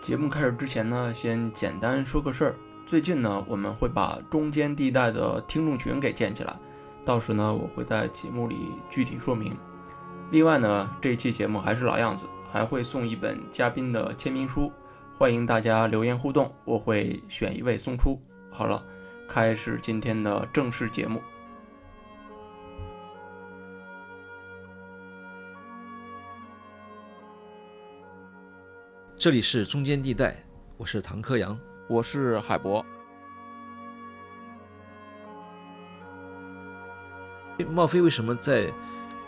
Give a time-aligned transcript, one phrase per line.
[0.00, 2.56] 节目开始之前呢，先简单说个事儿。
[2.86, 6.56] 最近呢，我们会把中间地带的听众群给建起来，
[7.04, 9.54] 到时呢，我会在节目里具体说明。
[10.30, 14.72] 另外呢，这期节目还是老样子，还会送一本嘉宾的签名书，
[15.18, 18.18] 欢迎大家留言互动，我会选一位送出。
[18.50, 18.82] 好了，
[19.28, 21.20] 开始今天的正式节目。
[29.20, 30.34] 这里是中间地带，
[30.78, 31.54] 我是唐克阳，
[31.90, 32.82] 我是海博。
[37.68, 38.72] 茂飞为什么在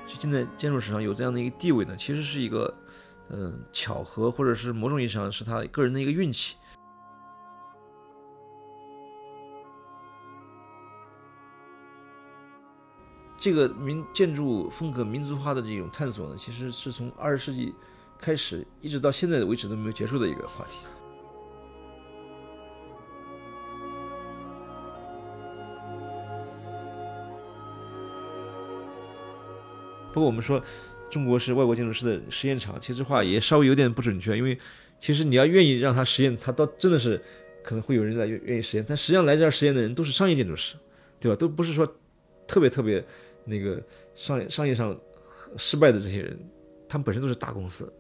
[0.07, 1.95] 现在建筑史上有这样的一个地位呢？
[1.95, 2.75] 其实是一个，
[3.29, 6.57] 嗯，巧合，或者是某种意义上是他个人的一个运气。
[13.37, 17.75] 这个民建筑风格民族化的这种探索呢，其实是从二十世纪。
[18.23, 20.87] 开始一直到现在为止都没有结束的一个话题。
[30.13, 30.63] 不过我们说
[31.11, 34.57] 中国是外国建筑师的实验场，其实话也稍微有点不准确，因为
[35.01, 37.21] 其实你要愿意让他实验，他倒真的是
[37.65, 40.77] 可能会有人来愿意实验，但实际上来这儿实验的人都是商业建筑师，
[41.19, 41.35] 对吧？
[41.35, 41.85] 都不是说
[42.47, 43.05] 特别特别
[43.45, 43.83] 那个
[44.15, 44.97] 商业商业上
[45.57, 46.39] 失败的这些人，
[46.89, 47.93] 他们本身都是大公司。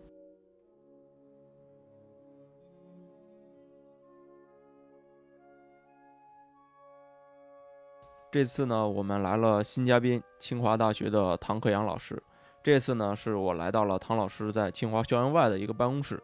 [8.32, 12.20] 这次呢，我们来了新嘉宾，清华大学的唐克阳老师。
[12.62, 16.18] 这次呢，是我来到了唐老师在清华校园外的一个办公室。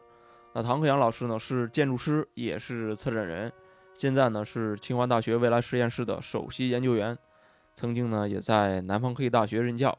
[0.55, 3.53] 那唐克阳老师呢，是建筑师，也是策展人，
[3.95, 7.15] 现在呢是清华大学未来实验室的首席研究员，
[7.75, 9.95] 曾经呢也在南方科技大学任教。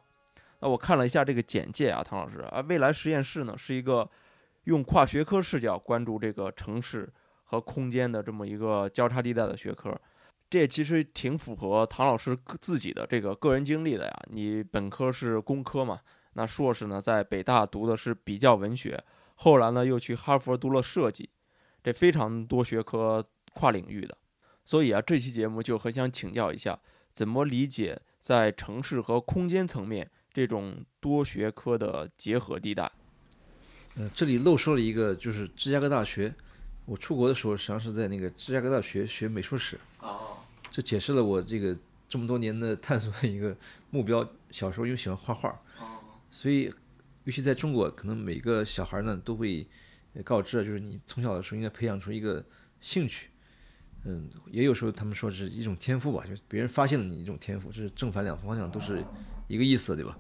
[0.61, 4.09] 那我看了一下这个简介啊，唐老师啊，未来实验室呢是一个
[4.63, 7.07] 用跨学科视角关注这个城市
[7.43, 9.95] 和空间的这么一个交叉地带的学科。
[10.49, 14.19] 这其实挺符合唐老师自己的这个个人经历的呀。
[14.31, 15.99] 你本科是工科嘛，
[16.33, 19.03] 那硕士呢在北大读的是比较文学，
[19.35, 21.29] 后来呢又去哈佛读了设计，
[21.83, 23.23] 这非常多学科
[23.53, 24.17] 跨领域的。
[24.65, 26.79] 所以啊，这期节目就很想请教一下，
[27.13, 32.91] 怎么理解在城市和空间层面这种多学科的结合地带？
[33.95, 36.33] 呃，这里漏说了一个，就是芝加哥大学。
[36.85, 39.79] 我出国的时候，实际上是在那个芝加哥大学学美术史。
[40.71, 43.55] 这解释了我这个这么多年的探索的一个
[43.91, 44.27] 目标。
[44.51, 45.61] 小时候又喜欢画画，
[46.31, 46.73] 所以
[47.23, 49.67] 尤其在中国，可能每个小孩呢都会
[50.23, 52.43] 告知，就是你从小的时候应该培养出一个
[52.81, 53.29] 兴趣。
[54.05, 59.05] 嗯，也有时候他们说是一种天赋吧，就是别人发现了你一种天赋，这是正反两方向都是
[59.47, 60.17] 一个意思，对吧？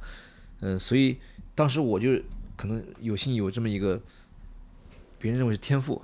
[0.59, 1.17] 嗯，所以
[1.55, 2.11] 当时我就
[2.55, 3.99] 可能有幸有这么一个
[5.17, 5.99] 别人认为是天赋，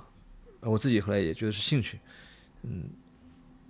[0.62, 2.00] 我自己后来也觉得是兴趣。
[2.62, 2.90] 嗯。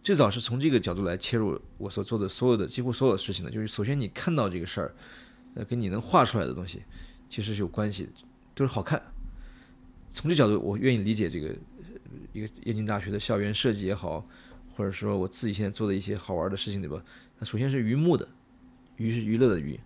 [0.07, 4.95] 最早是从这个角度来切入我所做的所有的几乎所有事情的，就是首先你看到这个事儿，
[5.57, 6.81] 呃，跟你能画出来的东西
[7.29, 8.09] 其实是有关系，
[8.55, 9.03] 都是好看。
[10.09, 11.53] 从这角度，我愿意理解这个
[12.33, 14.25] 一个燕京大学的校园设计也好，
[14.77, 17.03] 或者说我自己现在做的一些好玩的事情，对吧？
[17.41, 18.29] 那首先是娱目的，
[18.99, 19.77] 娱是娱乐的娱，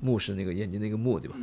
[0.00, 1.36] 目是那个眼睛那个目，对吧？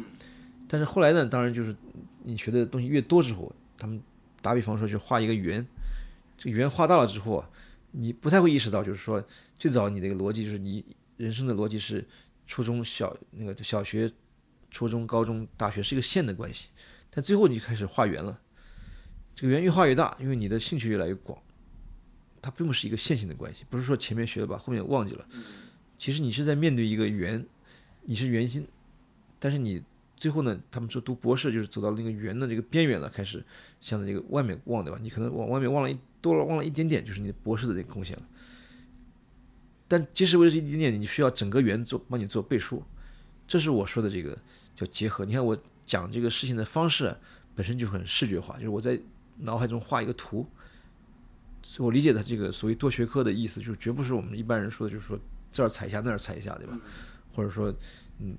[0.68, 1.76] 但是后来呢，当然就是
[2.24, 4.02] 你学的东西越多之后，他们
[4.42, 5.64] 打比方说就画一个圆，
[6.40, 7.48] 这个圆画大了之后啊。
[7.98, 9.24] 你不太会意识到，就是说，
[9.58, 10.84] 最早你这个逻辑就是你
[11.16, 12.06] 人生的逻辑是
[12.46, 14.12] 初中小那个小学、
[14.70, 16.70] 初中、高中、大学是一个线的关系，
[17.10, 18.38] 但最后你开始画圆了，
[19.34, 21.42] 这个圆越画越大，因为你的兴趣越来越广，
[22.42, 25.26] 它并不是一个线性的关系，不是说前面学了把后面忘记了，
[25.98, 27.46] 其实你是在面对一个圆，
[28.02, 28.68] 你是圆心，
[29.40, 29.82] 但是你
[30.16, 33.44] 最后呢，他们说读博士就是走到了那个圆的这个边缘了，开始
[33.80, 35.00] 向着这个外面望，对吧？
[35.02, 35.98] 你可能往外面望了一。
[36.22, 38.24] 多了望了一点点，就是你的博士的这个贡献了。
[39.88, 42.84] 但即使为了这一点点，你需要整个圆做帮你做背书，
[43.48, 44.36] 这是我说的这个
[44.76, 45.24] 叫结合。
[45.24, 47.16] 你看我讲这个事情的方式
[47.54, 49.00] 本身就很视觉化，就是我在
[49.38, 50.50] 脑海中画一个图。
[51.62, 55.20] 所以我理解的这个所谓多学科的意思，就是绝不是我们一般人说的，就是说
[55.52, 56.76] 这儿踩一下那儿踩一下，对吧？
[57.36, 57.72] 或者说
[58.18, 58.36] 嗯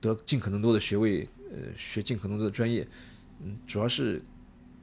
[0.00, 2.86] 得尽可能多的学位，呃学尽可能多的专业，
[3.42, 4.22] 嗯主要是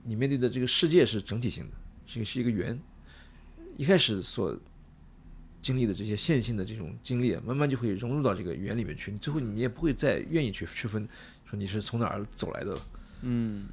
[0.04, 1.78] 你面对的这个世界是整体性的。
[2.06, 2.80] 这个是一个圆，
[3.76, 4.58] 一开始所
[5.62, 9.12] 经历的这些线性的这种经历，慢慢就会融入到这个圆里面去。
[9.12, 11.06] 你最后你也不会再愿意去区分，
[11.44, 12.78] 说你是从哪儿走来的。
[13.24, 13.68] 嗯，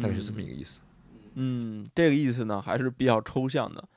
[0.00, 0.80] 大概是这么一个意思。
[1.34, 3.88] 嗯，这个意思呢还是比较抽象的，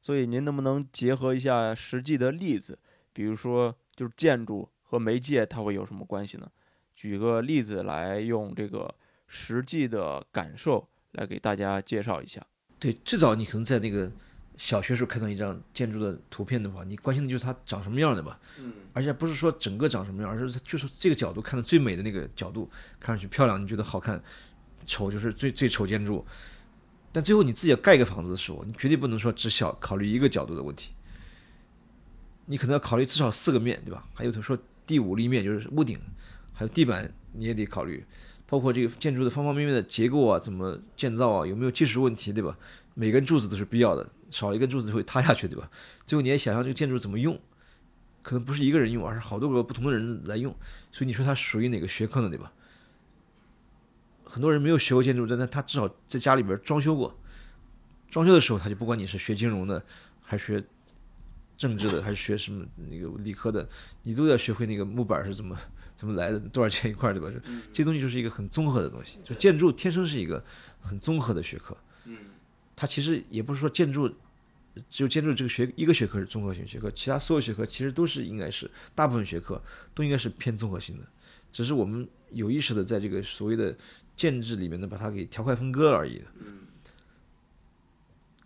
[0.00, 2.78] 所以您能不能结合一下实际的例子？
[3.12, 6.50] 比如说，就是建筑和媒介它会有什么关系呢？
[6.94, 8.94] 举个例子来，用这个
[9.26, 10.88] 实际的感受。
[11.14, 12.44] 来给大家介绍一下。
[12.76, 14.10] 对，最早你可能在那个
[14.56, 18.36] 小学时候看到一张建筑的图片的话，你关心的就是它长什么样的吧？
[18.58, 22.68] 嗯，而且不是说整个长什么样，而是就是这个角度看的最美的那个角度，
[22.98, 24.20] 看上去漂亮，你觉得好看，
[24.86, 26.26] 丑就是最最丑建筑。
[27.12, 30.94] 但最后你自己要盖一个房子的时候，你绝对不能说只小考虑一个角度的问题，
[32.46, 34.04] 你可能要考虑至少四个面，对吧？
[34.14, 35.98] 还有他说第五立面就是屋顶，
[36.52, 38.04] 还有地板你也得考虑。
[38.46, 42.56] 包括这个建筑的方方面面的结构啊，怎么建造啊，有没有技术问题，对吧？
[42.92, 45.68] 每根柱子都是必要的，少一根柱子会塌下去，对吧？
[46.06, 47.40] 最后你也想象这个建筑怎么用，
[48.22, 50.54] 可能不是一个人用，而是好多个不同的人来用。
[50.92, 52.52] 所以你说它属于哪个学科呢，对吧？
[54.24, 57.18] 很多人没有学过建筑，但他他至少在家里边装修过。
[58.10, 59.82] 装修的时候，他就不管你是学金融的，
[60.22, 60.66] 还是学
[61.56, 63.68] 政治的，还是学什么那个理科的，
[64.02, 65.58] 你都要学会那个木板是怎么。
[65.96, 66.40] 怎么来的？
[66.40, 67.30] 多少钱一块，对吧？
[67.32, 67.40] 这
[67.72, 69.20] 这东西就是一个很综合的东西。
[69.22, 70.44] 就建筑天生是一个
[70.80, 71.74] 很综合的学科。
[72.06, 72.16] 嗯，
[72.74, 74.12] 它其实也不是说建筑
[74.90, 79.62] 只有建筑这个学一个学科是综合性学科，其他所有学科其实都是应该是大部分学科
[79.94, 81.06] 都应该是偏综合性的，
[81.52, 83.74] 只是我们有意识的在这个所谓的
[84.16, 86.20] 建制里面呢把它给条块分割而已。
[86.40, 86.66] 嗯，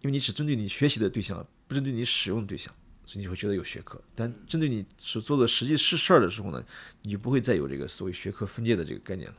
[0.03, 2.73] 因为你只针对你学习的对象，不针对你使用的对象。
[3.09, 6.63] 所以你会觉得有学科，但针对你所做的实际是事儿的时候呢，
[7.01, 9.37] 你就不会再有这个所谓学科分界的这个概念了。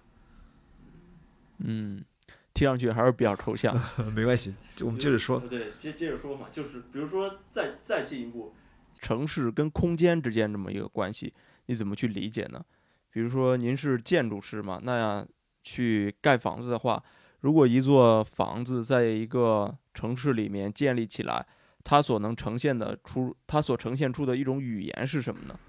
[1.59, 2.03] 嗯，
[2.51, 3.79] 听上去还是比较抽象。
[4.15, 5.39] 没关系，我们接着说。
[5.41, 8.55] 对，接接着说嘛，就是比如说再再进一步，
[8.99, 11.31] 城市跟空间之间这么一个关系，
[11.67, 12.65] 你怎么去理解呢？
[13.11, 15.27] 比如说您是建筑师嘛，那样
[15.61, 17.03] 去盖房子的话，
[17.41, 21.45] 如果一座房子在一个城市里面建立起来。
[21.83, 25.59] 它所能呈现的出，它所呈现出的一种语言是什么呢？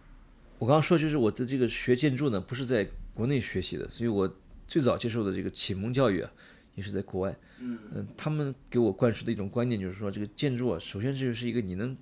[0.58, 4.30] 我刚刚说就是我的这个学建筑呢，不是在国内学习的，所以我
[4.66, 6.30] 最早接受的这个启蒙教育啊，
[6.74, 7.34] 也是在国外。
[7.60, 11.96] 嗯嗯，他们给我灌输的一种观念就是说，这个建筑啊，首先这就是一个你能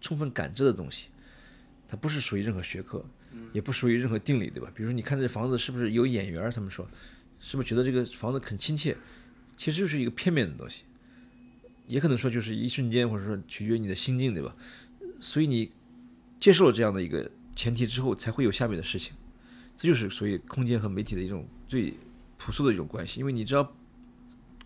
[0.00, 1.08] 充分感知的东西，
[1.86, 3.02] 它不是属于任何学科，
[3.52, 4.70] 也不属于任何定理，对吧？
[4.74, 6.86] 比如说你看这房子是不是有眼缘，他们说，
[7.38, 8.96] 是不是觉得这个房子很亲切，
[9.56, 10.84] 其实就是一个片面的东西。
[11.88, 14.54] 也可能说就是一瞬间，或者说取决于你的心境，对吧？
[15.20, 15.72] 所以你
[16.38, 19.14] 接受了这样的一个前提之后，才会有下面的事情。
[19.76, 21.94] 这就是所以空间和媒体的一种最
[22.36, 23.18] 朴素的一种关系。
[23.18, 23.74] 因为你只要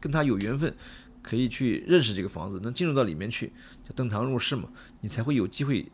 [0.01, 0.75] 跟他有缘分，
[1.23, 3.53] 可以去认识这个房子，能进入到里面去，
[3.89, 4.69] 就登堂入室嘛，
[5.01, 5.87] 你才会有机会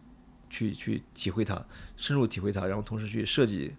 [0.49, 1.63] 去去体会它，
[1.97, 3.75] 深入体会它，然后同时去设计，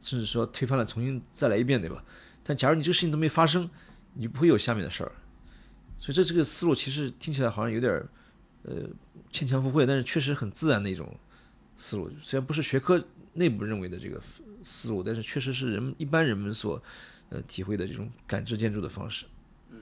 [0.00, 2.04] 甚至说推翻了重新再来一遍，对吧？
[2.44, 3.68] 但假如你这个事情都没发生，
[4.14, 5.12] 你不会有下面的事儿。
[6.02, 8.08] 所以这这个思路其实听起来好像有点儿，
[8.64, 8.88] 呃，
[9.30, 11.14] 牵强附会，但是确实很自然的一种
[11.76, 12.10] 思路。
[12.24, 13.00] 虽然不是学科
[13.34, 14.20] 内部认为的这个
[14.64, 16.82] 思路，但是确实是人们一般人们所
[17.28, 19.26] 呃体会的这种感知建筑的方式。
[19.70, 19.78] 嗯，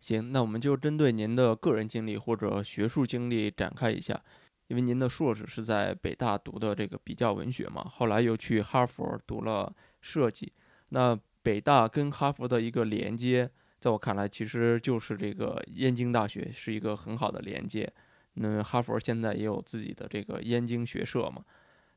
[0.00, 4.20] 行，那我们就针对您的个人经历或者学术经历展开一下。
[4.66, 10.52] 因为您的硕士是在北大读的这个比较文学嘛，后来又去哈佛读了设计。
[10.88, 13.48] 那北大跟哈佛的一个连接。
[13.82, 17.92] 在我看来，其实就是这个燕京大学是一个很好的连接。
[18.34, 21.44] 那哈佛现在也有自己的这个燕京学社嘛。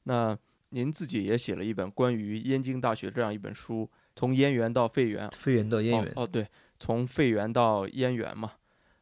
[0.06, 0.36] 那
[0.70, 6.12] 您自己也写了一本关于燕京大学这样一本书，从燕园到废园，废园到燕园。
[6.16, 6.48] 哦，对，
[6.80, 8.54] 从废园到燕园嘛。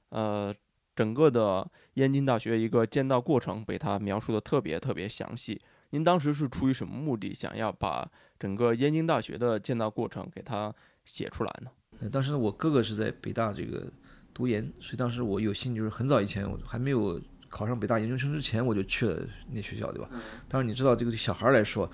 [0.09, 0.53] 呃，
[0.93, 5.61] 整个的燕京大学一个建造过程被他描述的特别特别详细。
[5.91, 10.75] 您当时是出于什么目的，想要把整个燕京大学的建造过程给它
[11.05, 11.71] 写出来呢？
[12.11, 13.85] 当时，我哥哥是在北大这个
[14.33, 20.09] 读研，所以当时我有幸就是很早以前，我还没有考上北大研究生之前，我就去了那学校，对吧？
[20.49, 21.89] 当然你知道，这个对小孩来说，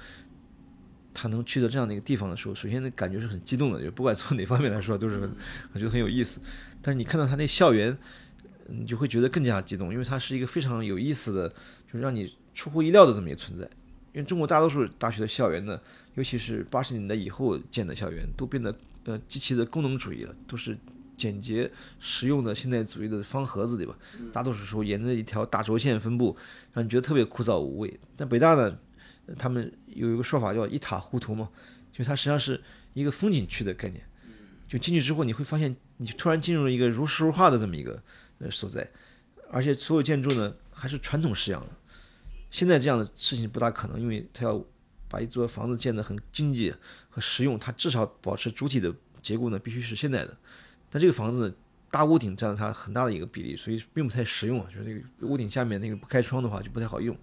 [1.14, 5.30] 他能去到这样的一个地方的时候，首先那感觉是很激动的，就不管从哪方面来说，都是很
[5.76, 6.42] 觉得很有意思。
[6.82, 7.96] 但是你看到他那校园，
[8.68, 13.66] 你就会觉得更加激动，因为它是一个非常有意思的，就是让你出乎意料的这么一个存在。
[14.14, 15.80] 因为中国大多数大学的校园呢，
[16.16, 18.74] 尤其是八十年代以后建的校园，都变得。
[19.10, 20.78] 呃，极其的功能主义了，都是
[21.18, 23.98] 简洁实用的现代主义的方盒子，对吧？
[24.32, 26.38] 大多数时候沿着一条大轴线分布，
[26.74, 28.00] 让你觉得特别枯燥无味。
[28.16, 28.78] 但北大呢，
[29.36, 31.50] 他们有一个说法叫一塔糊涂嘛，
[31.92, 32.62] 就它实际上是
[32.94, 34.06] 一个风景区的概念。
[34.68, 38.00] 就进去之后，你会发现，你突然进入了一个如诗如画的这么一个
[38.38, 38.88] 呃所在，
[39.50, 41.70] 而且所有建筑呢还是传统式样的。
[42.52, 44.64] 现在这样的事情不大可能，因为它要。
[45.10, 46.74] 把一座房子建得很经济
[47.10, 50.38] 和实用，它至少保持主体的结构呢，必须是现代的。
[50.90, 51.54] 但这个房子
[51.90, 54.68] 大屋顶占了它很大的一个比例，所以并不太实用啊。
[54.72, 57.18] 就是这个屋顶下面那个不开窗的话，就不太好用。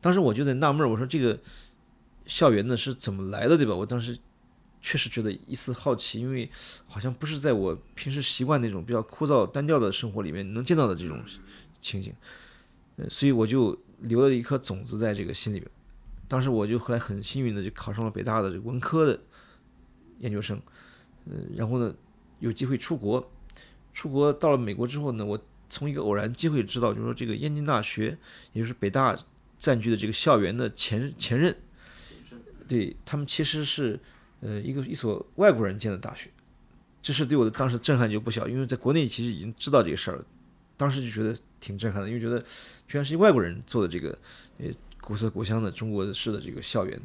[0.00, 1.38] 当时我就在纳闷，我说这个
[2.26, 3.74] 校园呢是怎么来的，对吧？
[3.74, 4.18] 我当时
[4.80, 6.48] 确实觉得一丝好奇，因为
[6.86, 11.22] 好像不是在我平时习惯那种比较枯燥单调的生活里面能见到的这种
[11.80, 12.12] 情景，
[12.96, 15.70] 呃，所以我就留了一颗种子在这个心里边。
[16.32, 19.20] 当时我就后来很幸运的就考上了北大的这个文科的
[20.20, 20.58] 研究生，
[21.26, 21.94] 嗯，然后呢
[22.38, 23.30] 有机会出国，
[23.92, 28.16] 出国到了美国之后呢，我从一个偶然机会知道，就是说这个燕京大学，
[28.54, 29.14] 也就是北大
[29.58, 31.54] 占据的这个校园的前前任，
[32.66, 34.00] 对他们其实是
[34.40, 36.30] 呃一个一所外国人建的大学，
[37.02, 40.24] 这是对我的当时震撼就不小，因为在国内其实已经知道这个事儿了，
[40.78, 42.40] 当时就觉得挺震撼的，因为觉得
[42.88, 44.18] 居然是一外国人做的这个
[44.56, 44.68] 呃。
[45.02, 46.98] 古色古香的中国式的这个校园，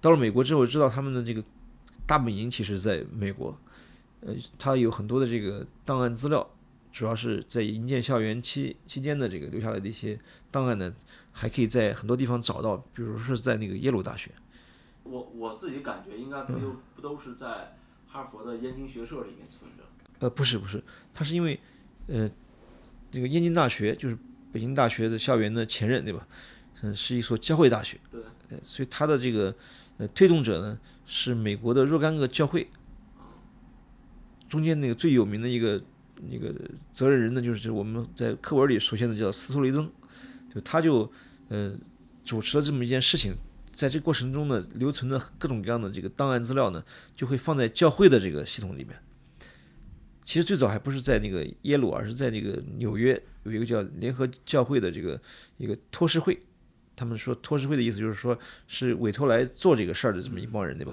[0.00, 1.44] 到了美国之后，知道他们的这个
[2.06, 3.56] 大本营其实在美国，
[4.22, 6.48] 呃，他有很多的这个档案资料，
[6.90, 10.18] 主要是在营建校园期期间的这个留下来的一些
[10.50, 10.92] 档案呢，
[11.30, 14.30] 还可以在很多地方找到，比如说是在那个耶鲁大学。
[15.04, 17.76] 我我自己感觉应该不都不都是在
[18.08, 19.84] 哈佛的燕京学社里面存着？
[20.20, 20.82] 呃，不是不是，
[21.12, 21.60] 他是因为
[22.08, 22.28] 呃，
[23.10, 24.16] 这个燕京大学就是
[24.50, 26.26] 北京大学的校园的前任，对吧？
[26.82, 27.98] 嗯，是一所教会大学，
[28.48, 29.52] 对，所以它的这个
[29.96, 32.68] 呃推动者呢是美国的若干个教会，
[34.48, 35.82] 中间那个最有名的一个
[36.30, 36.54] 那个
[36.92, 39.90] 责任人呢，就是我们在课文里出现的叫斯托雷登，
[40.54, 41.10] 就他就
[41.48, 41.76] 呃
[42.24, 43.34] 主持了这么一件事情，
[43.72, 46.84] 在这过程中呢，留存的各种各样的这个档案资料呢，
[47.16, 48.96] 就会放在教会的这个系统里面。
[50.24, 55.20] 其实最早还不是在那个耶鲁，而是在这个纽约有一个叫联合教会的这个
[55.56, 56.40] 一个托事会。
[56.98, 58.36] 他们说托事会的意思就是说，
[58.66, 60.92] 是委托来做这个事儿的这么一帮人，对吧？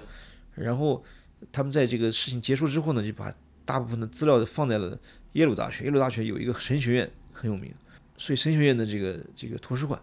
[0.54, 1.04] 然后
[1.52, 3.34] 他们在这个事情结束之后呢，就把
[3.66, 4.98] 大部分的资料放在了
[5.34, 5.86] 耶鲁大学。
[5.86, 7.74] 耶鲁大学有一个神学院很有名，
[8.18, 10.00] 所以神学院的这个这个图书馆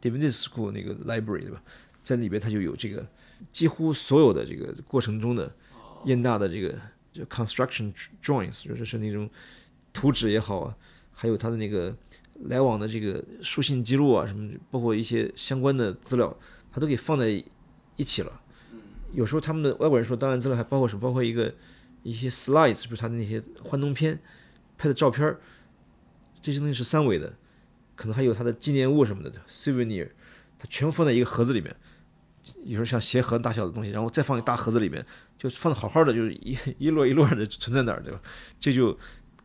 [0.00, 1.60] d a v i d School 那个 library，对吧？
[2.04, 3.04] 在里边它就有这个
[3.50, 5.52] 几乎所有的这个过程中的
[6.04, 6.78] 燕大的这个
[7.12, 7.92] 就 construction
[8.22, 9.28] drawings，就是是那种
[9.92, 10.76] 图纸也好啊，
[11.12, 11.92] 还有它的那个。
[12.44, 16.36] 来往的这个书信记录啊，什么包括一些相关的资料，
[16.70, 17.42] 他都给放在
[17.96, 18.40] 一起了。
[19.12, 21.00] 有时候他们的外国人说档案资料还包括什么？
[21.00, 21.54] 包括一个
[22.02, 24.18] 一些 slides，就是他的那些幻灯片
[24.76, 25.40] 拍的照片儿，
[26.42, 27.32] 这些东西是三维的，
[27.94, 30.10] 可能还有他的纪念物什么的 souvenir，
[30.58, 31.74] 他全部放在一个盒子里面。
[32.64, 35.04] 有时候像鞋盒大小的东西，然后再放一大盒子里面，
[35.38, 38.20] 就放的好好的，就是一一摞一摞的存在那儿，对吧？
[38.60, 38.96] 这就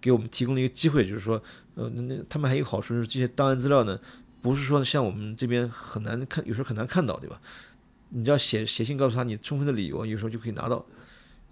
[0.01, 1.41] 给我们提供了一个机会，就是说。
[1.75, 3.99] 呃，那那他们还有好处是这些档案资料呢，
[4.41, 7.41] 不是说像我们这边很难看，有时候很难看到，对吧？
[8.09, 10.85] 你只要写写信告诉他你充分的理由，有时候就可以拿到。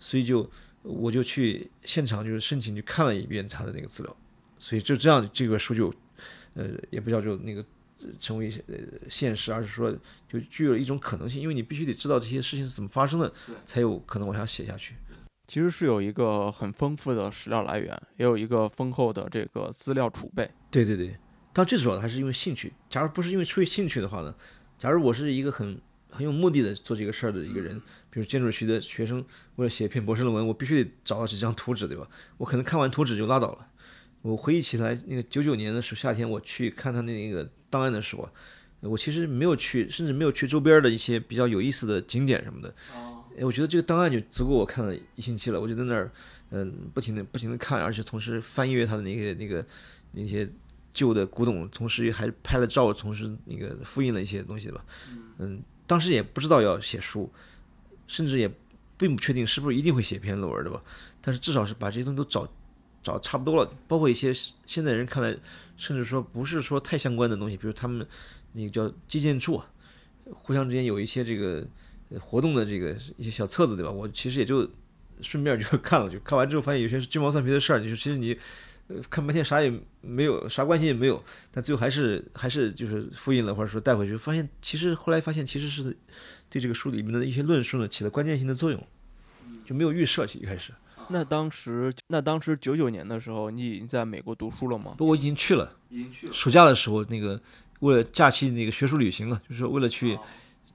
[0.01, 0.49] 所以就
[0.81, 4.17] 我就去现场就是申请去看了一遍他的那个资料，
[4.57, 5.93] 所以就这样这个书就
[6.53, 7.63] 呃也不叫就那个
[8.19, 8.75] 成为呃
[9.09, 9.93] 现实，而是说
[10.29, 13.29] 就具有一种可能性，因为你必须得知道这些事情是怎么发生的，
[13.65, 14.95] 才有可能往下写下去。
[15.49, 20.47] 其实是有一个很丰富的史料来源，也有一个丰厚的这个资料储备。
[20.69, 21.17] 对对对，
[21.51, 22.71] 但最主要的还是因为兴趣。
[22.87, 24.31] 假如不是因为出于兴趣的话呢？
[24.77, 29.25] 假如我是一个很很有目的的做这个事儿的一个人，比如建筑学的学生，
[29.55, 32.07] 为了写一篇博士论文，我必须得找到这张图纸，对吧？
[32.37, 33.67] 我可能看完图纸就拉倒了。
[34.21, 38.29] 我回忆起来，那个九九年的时候夏天，我去看他那个档案的时候，
[38.81, 42.71] 我其实没有去，甚至没有去周边的一些比较有意思的景点什么的。
[43.39, 45.61] 哎，我觉得这个档案就足够我看了一星期了。
[45.61, 46.11] 我就在那儿，
[46.49, 49.65] 嗯，不停的、不停的看，而且同时翻阅他的那些、那个、
[50.11, 50.45] 那些
[50.93, 54.83] 旧的古董，同时还拍了照，同时那个复印了一些东西吧。
[55.37, 57.31] 嗯，当时也不知道要写书，
[58.07, 58.51] 甚至也
[58.97, 60.83] 并不确定是不是一定会写篇论文的吧。
[61.21, 62.45] 但是至少是把这些东西都找
[63.01, 64.33] 找差不多了，包括一些
[64.65, 65.33] 现在人看来，
[65.77, 68.05] 甚至说不是说太相关的东西，比如他们
[68.51, 69.61] 那个叫基建处，
[70.25, 71.65] 互相之间有一些这个。
[72.17, 73.91] 活动的这个一些小册子，对吧？
[73.91, 74.67] 我其实也就
[75.21, 78.35] 顺便就看了，就看完之后发现有些是鸡毛蒜皮的事儿，就是其实你
[79.09, 85.95] 看半天啥也没有，啥关系也没有，但最后还是还是就是复印了，或者说带回去，发现其实后来发现其实是
[86.49, 88.87] 对这个书里面的一些论述呢起了关键性的作用，
[89.63, 90.73] 就没有预设起一开始。
[91.09, 94.95] 那当时那当时九九年的时候，你已经在美国读书了吗？
[94.97, 96.33] 不，我已经去了，已经去了。
[96.33, 97.39] 暑假的时候，那个
[97.81, 100.17] 为了假期那个学术旅行啊，就是为了去。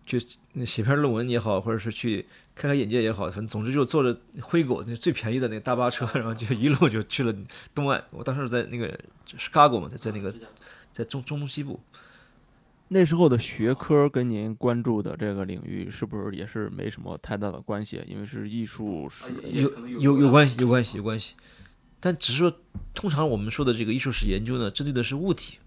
[0.07, 0.21] 去
[0.67, 7.35] 写篇论文也好，或者是去开开眼界也好，反正总之就坐着灰狗那最便宜的那个大巴车， 然后就一路就去了
[7.75, 8.05] 东岸。
[8.11, 10.35] 我当时在那个 Chicago 嘛，在在那个
[10.93, 11.81] 在中中东西部。
[12.89, 18.03] 那时候的学科跟您关注的这个领域是不是也是没什么太大的关系？
[18.07, 21.35] 因为是艺术史，有有有关系，有关系，有关系。
[21.99, 22.53] 但只是说，
[22.95, 25.59] 通常我们说的这个艺术史研究呢，针对的是物体、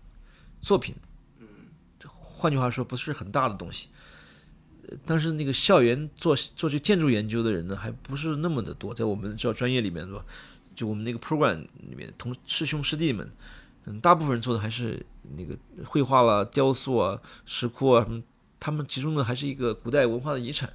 [0.62, 0.94] 作品。
[1.40, 1.48] 嗯。
[2.40, 3.90] 换句话说，不是很大的东西。
[5.06, 10.26] 当时那个校园做做这建筑研究的人呢，还不是那么的多，在我们这专业里面，对吧？
[10.76, 11.58] 就我们那个 program
[11.90, 13.30] 里面，同师兄师弟们，
[13.86, 15.04] 嗯，大部分人做的还是
[15.36, 18.22] 那个绘画啦、雕塑啊、石窟啊什么，
[18.60, 20.72] 他们集中的还是一个古代文化的遗产，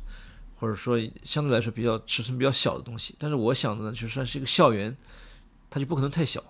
[0.57, 3.15] 或者说相对来说比较尺寸比较小的东西。
[3.19, 4.97] 但是我想的呢，就算是一个校园，
[5.71, 6.43] 它就不可能太小。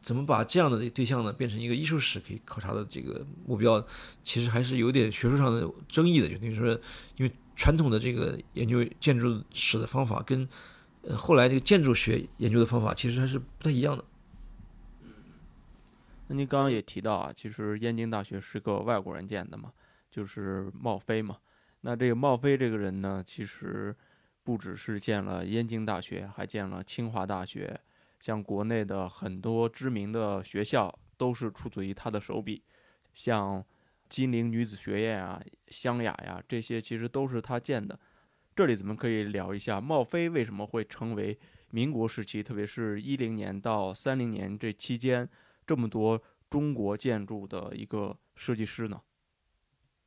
[0.00, 3.84] 怎么把这样的对象呢变成一个艺术史可以考察的这个目标，
[4.22, 6.28] 其实还是有点学术上的争议的。
[6.28, 6.68] 就等于说，
[7.16, 10.48] 因为传统的这个研究建筑史的方法跟
[11.02, 14.04] 呃后来这个建筑学研究的方法其实还是不太一样的。
[16.28, 19.72] 那您刚刚也提到啊，其实燕京大学是个外国人建的嘛，
[20.10, 21.36] 就是茂飞嘛。
[21.82, 23.94] 那这个茂飞这个人呢，其实
[24.42, 27.80] 不只是建了燕京大学，还建了清华大学。
[28.20, 32.62] 像国内的很多知名的学校都是出自于他的手笔，
[33.14, 33.64] 像
[34.10, 37.98] 金陵女子学院啊、湘雅呀，这些其实都是他建的。
[38.54, 41.38] 这里咱们可以聊一下茂飞为什么会成为
[41.70, 45.26] 民国时期，特别是一零年到三零年这期间
[45.66, 49.00] 这么多中国建筑的一个设计师呢？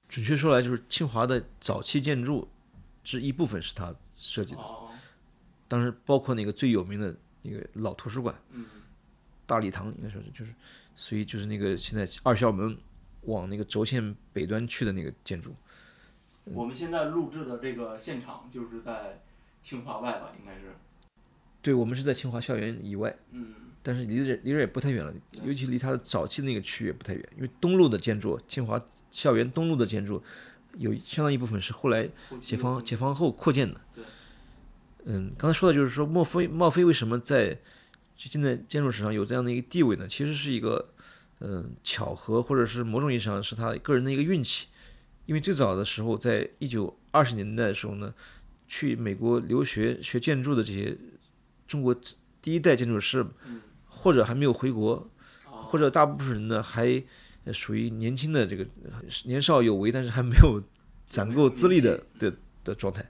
[0.08, 2.48] 准确说来，就是清华的早期建筑
[3.04, 4.62] 之一部分是他设计的，
[5.68, 7.18] 当时包括那个最有名的。
[7.44, 8.34] 那个老图书馆，
[9.46, 10.52] 大礼堂应该说是就是，
[10.96, 12.76] 所以就是那个现在二校门
[13.22, 15.56] 往那个轴线北端去的那个建筑。
[16.46, 19.22] 我们现在录制的这个现场就是在
[19.62, 20.74] 清华外吧，应该是。
[21.62, 23.16] 对，我们是在清华校园以外。
[23.32, 23.54] 嗯。
[23.86, 30.24] 但是离这离这也不太远了，尤其离它的早期那个区也不太远，因为东路的建筑，清华校园东路的建筑，
[30.78, 33.82] 有相当一部分是后来解放解放后扩建的。
[35.06, 37.60] 嗯，刚才说的就是说，墨菲墨菲为什么在
[38.16, 40.08] 现在建筑史上有这样的一个地位呢？
[40.08, 40.94] 其实是一个
[41.40, 44.68] 嗯巧合，或者是某种意义上是他个人的一个运气。
[45.26, 48.14] 因为最早的时候，在一九二十年代的时候呢，
[48.68, 50.98] 去美国留学学建筑的这些
[51.68, 51.96] 中国
[52.42, 53.26] 第一代建筑师，
[53.86, 55.10] 或者还没有回国，
[55.46, 57.02] 或者大部分人呢还
[57.54, 58.66] 属于年轻的这个
[59.26, 60.62] 年少有为，但是还没有
[61.08, 63.10] 攒够资历的的的状态。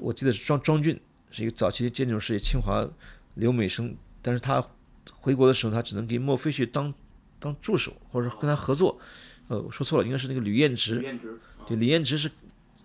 [0.00, 0.98] 我记得是庄庄俊
[1.30, 2.88] 是一个早期的建筑师，清华
[3.34, 4.66] 留美生，但是他
[5.12, 6.92] 回国的时候，他只能给墨菲去当
[7.38, 8.98] 当助手，或者跟他合作。
[9.48, 11.00] 呃，我说错了，应该是那个吕彦直。
[11.66, 12.30] 对，李彦直是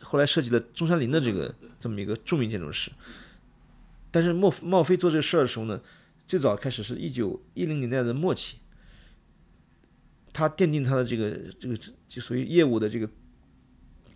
[0.01, 2.91] 后来设计了中山陵的这个这么一个著名建筑师。
[4.11, 5.79] 但是墨墨菲做这个事儿的时候呢，
[6.27, 8.57] 最早开始是一九一零年代的末期，
[10.33, 13.09] 他奠定他的这个这个就属于业务的这个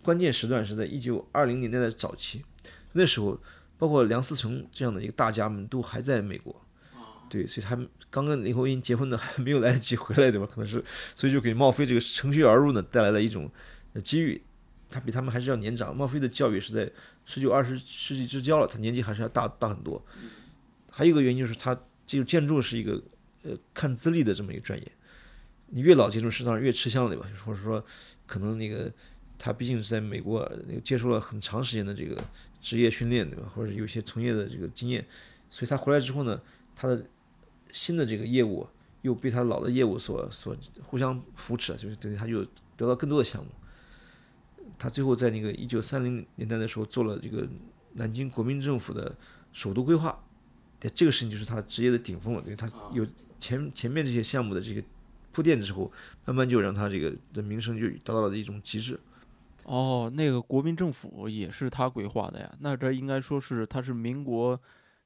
[0.02, 2.44] 关键时段是在一九二零年代的早期。
[2.92, 3.38] 那时候，
[3.78, 6.54] 包括梁思成这样的一个大家们都还在美国，
[7.28, 10.46] 对，所以他们刚跟林徽因结婚的还没有来得及回来，对吧？
[10.46, 13.50] 可能是，所以就给茂飞这个乘虚而入呢带来了一种
[14.02, 14.42] 机遇。
[14.90, 16.90] 他比他们还是要年长，茂飞的教育是在
[17.24, 20.04] 十九二十世纪之交了，他年纪还是要大大很多。
[20.90, 23.00] 还有一个原因就是他这个建筑是一个
[23.44, 24.92] 呃看资历的这么一个专业，
[25.68, 27.24] 你越老建筑师当然越吃香，对吧？
[27.46, 27.82] 或者说
[28.26, 28.92] 可能那个
[29.38, 32.20] 他毕竟是在美国那个接受了很长时间的这个。
[32.60, 35.04] 职业训练对吧，或者有些从业的这个经验，
[35.48, 36.40] 所以他回来之后呢，
[36.76, 37.04] 他的
[37.72, 38.66] 新的这个业务
[39.02, 42.44] 又被他老的业务所所互相扶持，就是等于他就
[42.76, 43.50] 得到更多的项目。
[44.78, 47.46] 他最后在那个一九三零年代的时候做了这个
[47.94, 49.14] 南京国民政府的
[49.52, 50.22] 首都规划，
[50.94, 53.06] 这个事情就是他职业的顶峰了，因为他有
[53.38, 54.82] 前前面这些项目的这个
[55.32, 55.90] 铺垫之后，
[56.24, 58.98] 慢慢就让他这个的名声就达到了一种极致。
[59.64, 62.52] 哦，那个国民政府也是他规划的呀。
[62.60, 64.58] 那这应该说是他是民国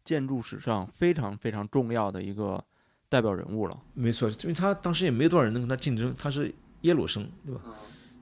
[0.03, 2.63] 建筑史上非常非常重要的一个
[3.09, 3.79] 代表人物了。
[3.93, 7.61] 没错，因为他当时也没多少人能跟他竞争，他是耶鲁生，对吧？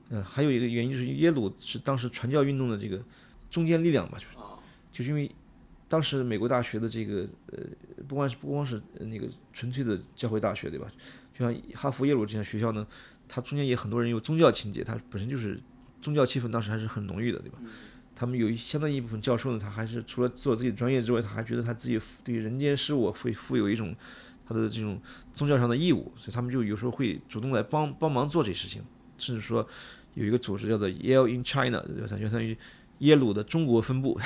[0.09, 0.23] 嗯。
[0.23, 3.01] 还有一个原因就是耶鲁是当时传教运动的这个
[3.49, 4.35] 中坚力量吧，就是，
[4.91, 5.31] 就是因为
[5.87, 7.63] 当时美国大学的这个呃，
[8.07, 10.91] 不光是不光是那个纯粹的教会大学，对吧？
[11.33, 12.85] 就像哈佛、耶鲁这样学校呢，
[13.29, 15.57] 它中间也很多人有宗教情节，它本身就是。
[16.03, 17.57] 宗教气氛当时还是很浓郁的，对吧？
[18.13, 23.95] 他们有一相当一部分教授呢，他还是除了做自己的专业之外，他还觉得他自己对人间事物会负有一种
[24.45, 25.01] 他的这种
[25.33, 28.83] 宗教上的义务，所以他们就有时候会主动来帮帮忙做这些事情，
[29.17, 29.67] 甚至说
[30.13, 32.55] 有一个组织叫做 Yale in China，就相当于
[32.99, 34.19] 耶鲁的中国分部，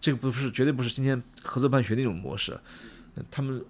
[0.00, 2.56] 这个不是绝对不是今天合作办学那种模式。
[3.30, 3.64] 他们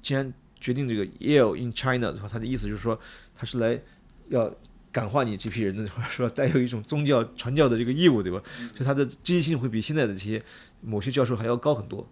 [0.00, 2.98] 既然决定这个 Yale in China 的话，他的意思就是说
[3.34, 3.78] 他是来
[4.28, 4.50] 要。
[4.96, 8.42] 感化你这批人的，或者说带有一种宗教传教的这个义务，对吧？
[8.74, 10.42] 所以他的积极性会比现在的这些
[10.80, 12.08] 某些教授还要高很多。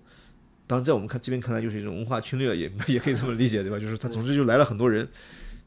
[0.66, 3.78] 当然，在我们看这边看来，就是一种文化侵略，也也可以这么理解，对吧？
[3.80, 5.08] 就是他总之就来了很多人，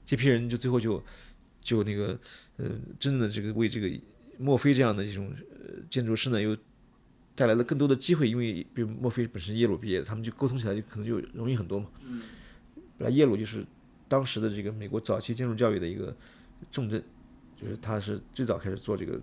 [0.06, 1.03] 这批人就最后就
[1.60, 2.19] 就那个
[2.58, 2.65] 呃，
[2.99, 3.89] 真正的这个为这个
[4.38, 6.56] 墨菲这样的这种呃建筑师呢，又
[7.34, 11.88] 带来了更多的机会，因为比如墨菲本身耶鲁毕业，他们就沟通起来就可能就容易很多嘛。
[12.06, 12.21] 嗯。
[12.99, 13.65] 本来耶鲁就是
[14.08, 16.15] 当时的这个美国早期建筑教育的一个
[16.71, 17.03] 重镇，
[17.60, 19.19] 就是他是最早开始做这个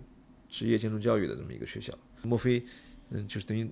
[0.49, 1.93] 职业建筑教育的这么一个学校。
[2.23, 2.63] 墨菲，
[3.09, 3.69] 嗯，就是等于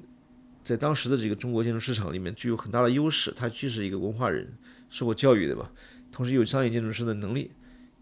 [0.63, 4.51] 在当时的这个中国建筑市场里面具有很大的优势，他既是一个文化人，
[4.89, 5.71] 受过教育的吧，
[6.12, 7.51] 同时有商业建筑师的能力，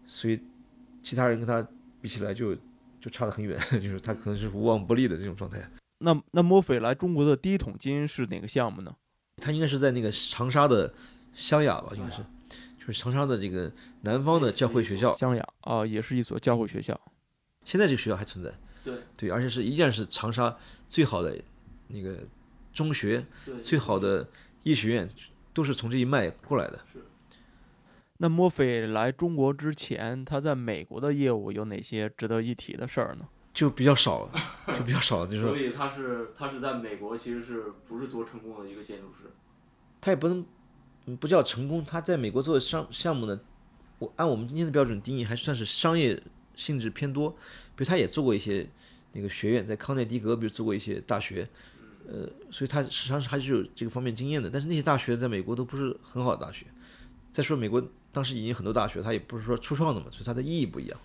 [0.06, 0.40] 所以
[1.02, 1.66] 其他人跟他
[2.00, 2.54] 比起来就
[3.00, 5.58] 就差得很远， 就是他可能是无往不利的这种状态。
[5.98, 8.94] 那那墨菲来中国的第一桶金是哪个项目呢？
[9.42, 10.92] 他应该是在那个长沙的。
[11.34, 12.22] 湘雅吧，应该是，
[12.84, 15.14] 就是长沙的这个南方的教会学校。
[15.14, 17.00] 湘雅啊，也是一所教会学校。
[17.64, 18.52] 现在这个学校还存在。
[18.82, 18.94] 对。
[19.16, 20.56] 对，而且是依然是长沙
[20.88, 21.40] 最好的
[21.86, 22.18] 那个
[22.72, 23.24] 中学，
[23.62, 24.28] 最好的
[24.64, 25.08] 医学院，
[25.54, 26.80] 都是从这一脉过来的。
[26.92, 27.04] 是。
[28.16, 33.28] 那墨菲来中国之前，他在美国的业务有哪些值得一提的事儿呢？
[33.54, 34.32] 就比较少了，
[34.76, 35.44] 就比较少了，就是。
[35.44, 39.30] 所以他是他是在美国，其实是不是多成功的一个建筑师？
[40.00, 40.44] 他也不能。
[41.18, 43.40] 不叫成功，他在美国做的商项目呢，
[43.98, 46.22] 我按我们今天的标准定义，还算是商业
[46.54, 47.30] 性质偏多。
[47.74, 48.68] 比如他也做过一些
[49.12, 51.48] 那个学院，在康奈狄格，比如做过一些大学，
[52.06, 54.48] 呃，所以他实际上是还是有这个方面经验的。
[54.48, 56.66] 但是那些大学在美国都不是很好的大学。
[57.32, 61.00] 再说美国当时已经很多大学，他也不是说初创的嘛，所以它的意义不一样。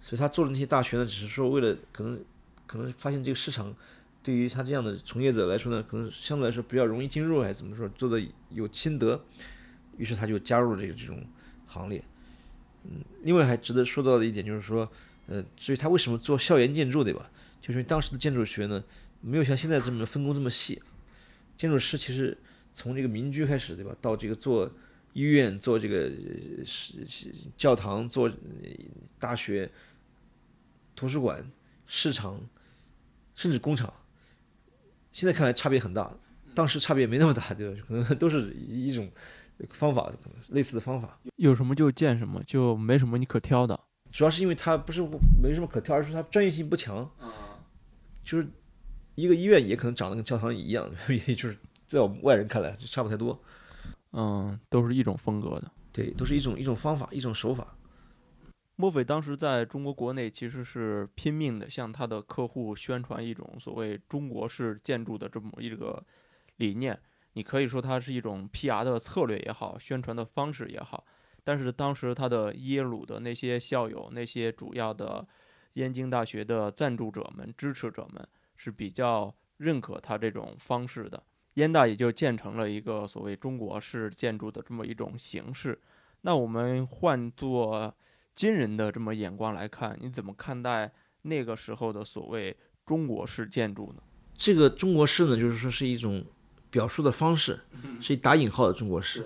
[0.00, 2.20] 所以他做的那些大学呢，只是说为了可能
[2.66, 3.72] 可能发现这个市场。
[4.26, 9.24] 对于他这样的从业者来说呢，可能相对来说比较容易进入，还是怎么说，做的有心得，
[9.98, 11.24] 于是他就加入了这个这种
[11.64, 12.02] 行列。
[12.82, 14.90] 嗯，另外还值得说到的一点就是说，
[15.28, 17.30] 呃，至于他为什么做校园建筑，对吧？
[17.60, 18.82] 就是因为当时的建筑学呢，
[19.20, 20.82] 没有像现在这么分工这么细。
[21.56, 22.36] 建筑师其实
[22.72, 23.96] 从这个民居开始，对吧？
[24.00, 24.68] 到这个做
[25.12, 26.10] 医院、做这个
[26.64, 27.06] 是
[27.56, 28.28] 教堂、做
[29.20, 29.70] 大学、
[30.96, 31.48] 图书馆、
[31.86, 32.40] 市场，
[33.36, 33.94] 甚至工厂。
[35.16, 36.14] 现在看来差别很大，
[36.54, 37.82] 当时差别没那么大， 对吧？
[37.88, 39.10] 可能 都是一种
[39.70, 41.18] 方法，可能类似的方法。
[41.36, 43.80] 有什么就建什么，就没什么你可挑的。
[44.12, 45.00] 主要是因为它不是
[45.42, 47.10] 没什么可挑，而是它专业性不强。
[48.22, 48.46] 就是
[49.14, 53.40] 一个医院也可能长得跟教堂一样， 也就是在我们外人看来就差不太多。
[54.12, 55.72] 嗯，都是一种风格的。
[55.92, 57.74] 对，都是一种一种方法，一种手法。
[58.78, 66.04] 墨菲当时在中国国内其实是拼命的向他的客户宣传一种所谓中国式建筑的这么一个
[66.56, 66.98] 理念。
[67.32, 71.06] 你可以说它是一种 PR 的策略也好，宣传的方式也好。
[71.42, 75.26] 但是当时他的耶鲁的那些校友、那些主要的
[75.74, 81.22] 燕京大学的赞助者们、支持者们是比较认可他这种方式的。
[81.54, 85.80] 燕大也就建成了一个所谓中国式建筑的这么一种形式。
[86.20, 87.94] 那我们换做。
[88.36, 94.02] 今人的这么眼光来看，你怎么看待那个时候的所谓中国式建筑呢？
[94.36, 96.22] 这个中国式呢，就是说是一种
[96.70, 97.58] 表述的方式，
[97.98, 99.24] 是一打引号的中国式。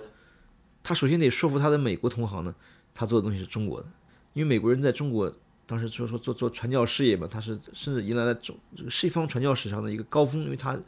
[0.81, 2.55] 他首先得说服他的美国同行呢，
[2.93, 3.87] 他做的东西是中国的，
[4.31, 5.29] 因为美国人在中国
[5.65, 10.79] 当时说说做做传教事业嘛，他是甚至迎来了中这个西方传教史上的一个高峰，因为他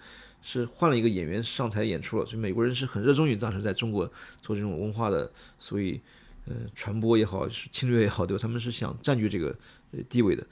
[0.41, 4.09] 是换了一个演员上台演出了，所以美国人是很热衷于当时在中国
[4.41, 5.99] 做这种文化的，所以。
[6.45, 8.41] 呃，传播也好，是侵略也好，对吧？
[8.41, 9.55] 他们是想占据这个
[9.91, 10.45] 呃地位的，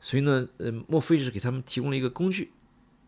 [0.00, 2.52] 所以呢，呃，莫非是给他们提供了一个工具，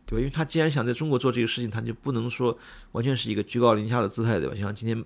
[0.05, 0.18] 对吧？
[0.18, 2.59] 因为他既然想在中国做这个事情，他就不能说
[2.90, 4.55] 完全是一个居高临下的姿态，对吧？
[4.57, 4.97] 像今天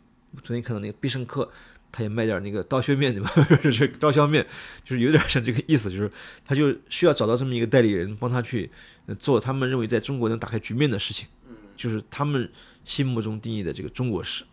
[0.42, 1.50] 昨天看到那个必胜客，
[1.92, 3.30] 他也卖点那个 刀削面，对吧？
[3.62, 4.46] 就是刀削面
[4.82, 6.10] 就是有点像这个意思，就是
[6.46, 8.70] 他就需要找到这么一个代理人，帮他去
[9.18, 11.28] 做他们认为在中国能打开局面的事情，
[11.76, 12.50] 就是他们
[12.86, 14.44] 心目中定义的这个中国式，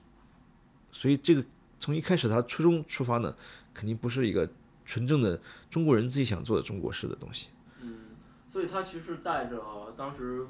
[0.91, 1.41] 所以这个。
[1.85, 3.35] 从一开始，他初衷出发呢，
[3.71, 4.49] 肯定不是一个
[4.85, 7.49] 纯正的中国人自己想做的中国式的东西。
[7.79, 8.15] 嗯，
[8.49, 10.47] 所以他其实带着当时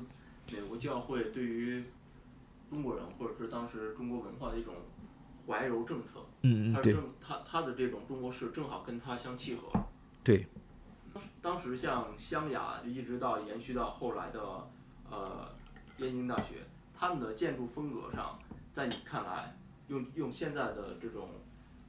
[0.49, 1.83] 美国教会对于
[2.69, 4.75] 中国人或者是当时中国文化的一种
[5.45, 6.25] 怀柔政策。
[6.43, 6.95] 嗯嗯，对。
[7.19, 9.67] 他他的这种中国式正好跟他相契合。
[10.23, 10.47] 对。
[11.41, 14.39] 当时像湘雅一直到延续到后来的
[15.11, 15.49] 呃
[15.97, 16.65] 燕京大学，
[16.97, 18.39] 他们的建筑风格上，
[18.71, 19.53] 在你看来？
[19.87, 21.29] 用用现在的这种，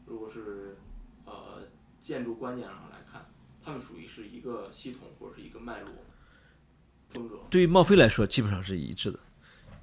[0.06, 0.76] 如果是
[1.24, 1.62] 呃
[2.00, 3.26] 建筑观念上来看，
[3.64, 5.90] 他们属于是一个系统或者是一个脉络
[7.08, 7.40] 风格。
[7.50, 9.18] 对于茂飞来说，基本上是一致的。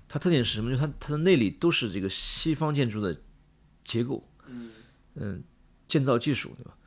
[0.07, 0.71] 它特点是什么？
[0.71, 3.19] 就它它的内里都是这个西方建筑的
[3.83, 4.71] 结构，嗯
[5.15, 5.43] 嗯，
[5.87, 6.77] 建造技术对吧？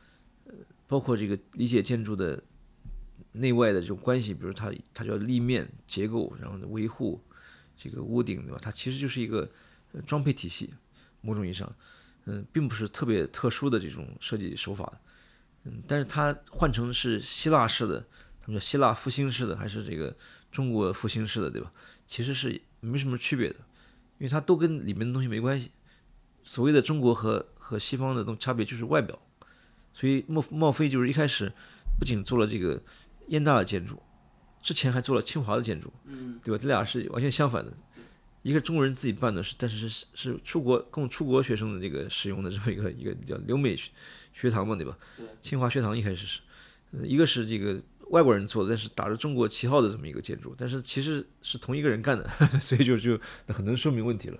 [0.44, 0.54] 呃，
[0.86, 2.40] 包括这个理解建筑的
[3.32, 7.20] 内外的这种关系，比如它它叫立面结构，然后维护
[7.76, 8.58] 这个屋顶对吧？
[8.62, 9.50] 它其实就是一个
[10.06, 10.72] 装配体系。
[11.26, 11.70] 某种意义上，
[12.26, 15.00] 嗯，并不是特别特殊的这种设计手法，
[15.64, 17.98] 嗯，但是它换成是希腊式的，
[18.40, 20.16] 他们叫希腊复兴式的还是这个
[20.52, 21.72] 中国复兴式的，对吧？
[22.06, 23.56] 其实是没什么区别的，
[24.18, 25.72] 因为它都跟里面的东西没关系。
[26.44, 29.18] 所谓的中国和和西方的东差别就是外表，
[29.92, 31.52] 所以莫莫非就是一开始
[31.98, 32.80] 不仅做了这个
[33.26, 34.00] 燕大的建筑，
[34.62, 36.62] 之前还做了清华的建筑，嗯，对吧？
[36.62, 37.72] 这俩是完全相反的，
[38.46, 43.74] 一个中国人自己办的，是但是是是出国供出国学生的这个使用的这么一个一个叫留美
[44.32, 44.96] 学堂嘛，对吧？
[45.40, 46.40] 清华学堂一开始是，
[47.02, 52.28] 一个是这个外国人做的，但是打着中国旗号的这么一个建筑，但是其实是同一个人干的，
[52.60, 54.38] 所以就就很能说明问题了。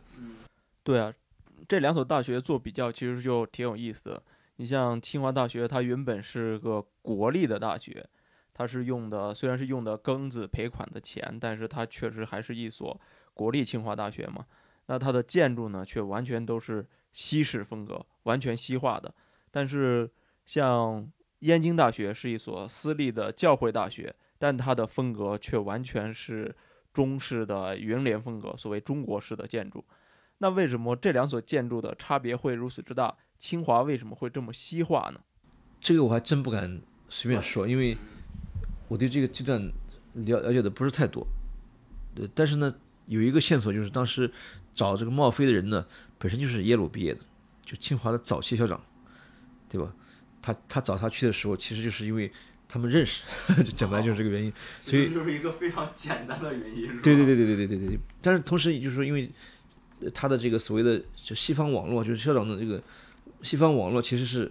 [0.84, 1.12] 对啊。
[1.68, 4.22] 这两所大学做比较，其实就挺有意思的。
[4.56, 8.06] 你像清华大学，它原本是个国立的大学，
[8.54, 13.00] 它是用的虽然是用的庚子赔款的钱，但是它确实还是一所
[13.36, 14.46] 国立清华大学嘛。
[14.86, 19.12] 那它的建筑呢，却完全都是西式风格，完全西化的。
[19.50, 20.10] 但是
[20.46, 21.06] 像
[21.40, 26.54] 燕京大学是一所私立的教会大学，但它的风格却完全是
[26.92, 29.84] 中式的云联风格，所谓中国式的建筑。
[30.38, 33.14] 那为什么这两所建筑的差别会如此之大？
[33.38, 35.20] 清华为什么会这么西化呢？
[35.78, 37.96] 这个我还真不敢随便说，因为
[38.88, 39.60] 我对这个阶段
[40.14, 41.26] 了了解的不是太多。
[42.14, 42.74] 呃，但是呢，
[43.06, 44.30] 有一个线索就是当时
[44.74, 45.86] 找这个茂飞的人呢，
[46.18, 47.20] 本身就是耶鲁毕业的，
[47.64, 48.80] 就清华的早期校长，
[49.68, 49.92] 对吧？
[50.42, 52.30] 他他找他去的时候，其实就是因为
[52.68, 53.22] 他们认识，
[53.64, 54.52] 就讲白就是这个原因。
[54.80, 57.00] 所以就是一个非常简单的原因。
[57.02, 57.98] 对对对对对对对对。
[58.22, 59.28] 但是同时也就是说，因为
[60.14, 62.80] 他的这个所谓的就西方网络，就是校长的这个
[63.42, 64.50] 西方网络，其实是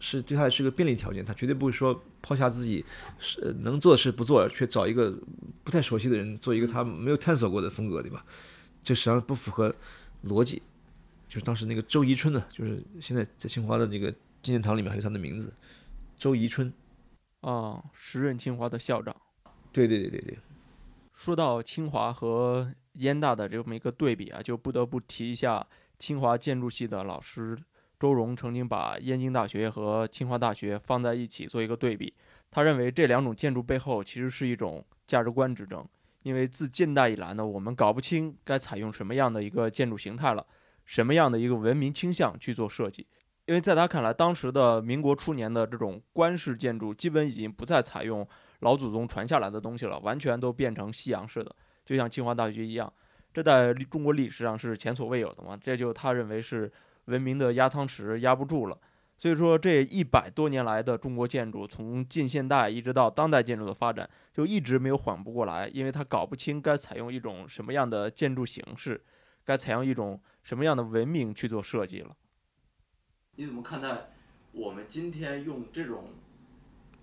[0.00, 2.84] 是对他是个便利条件，他绝对不会说抛下自己
[3.18, 5.16] 是能做的事不做，去找一个
[5.62, 8.24] 不太熟悉的人做一个他没有探索过的风格，对吧？
[8.82, 9.72] 这实际上不符合
[10.24, 10.62] 逻辑。
[11.28, 14.10] 就是当时那个周宜春呢，就是现在在清华的这个
[14.42, 15.52] 纪念堂里面还有他的名字，
[16.16, 16.72] 周宜春
[17.42, 19.14] 啊，时任清华的校长。
[19.70, 20.38] 对对对对对。
[21.14, 25.64] 说到清华和燕大的这么一个对比啊，就不得不提一下
[25.98, 27.56] 清华建筑系的老师
[28.00, 32.12] 周荣曾经把燕京大学和清华大学放在一起做一个对比。
[32.50, 35.86] 他认为这两种建筑背后其实是一种价值观之争，
[36.22, 40.44] 因为自近代以来呢，我们搞不清该采用什么样的一个建筑形态了，
[40.86, 43.06] 什么样的一个文明倾向去做设计。
[43.44, 48.26] 因为在他看来，当时的民国初年的这种官式建筑基本已经不再采用
[48.60, 51.54] 老祖宗传下来的东西了，完全都变成西洋式的。
[51.84, 52.92] 就像清华大学一样，
[53.34, 55.58] 这在中国历史上是前所未有的嘛？
[55.60, 56.70] 这就他认为是
[57.10, 58.78] 文明的压舱石压不住了。
[59.18, 69.04] 所以说，这一百多年来的中国建筑，从近现代一直到当代建筑的发展，就一直没有缓不过来，因为它搞不清该采用一种什么样的建筑形式，
[69.44, 72.16] 该采用一种什么样的文明去做设计了。
[73.36, 74.10] 你怎么看待
[74.52, 76.14] 我们今天用这种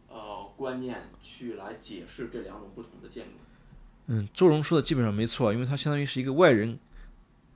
[0.07, 3.31] 呃观念去来解释这两种不同的建筑？
[4.07, 6.79] 嗯，周荣说的基本上没错，因为它相当于是一个外人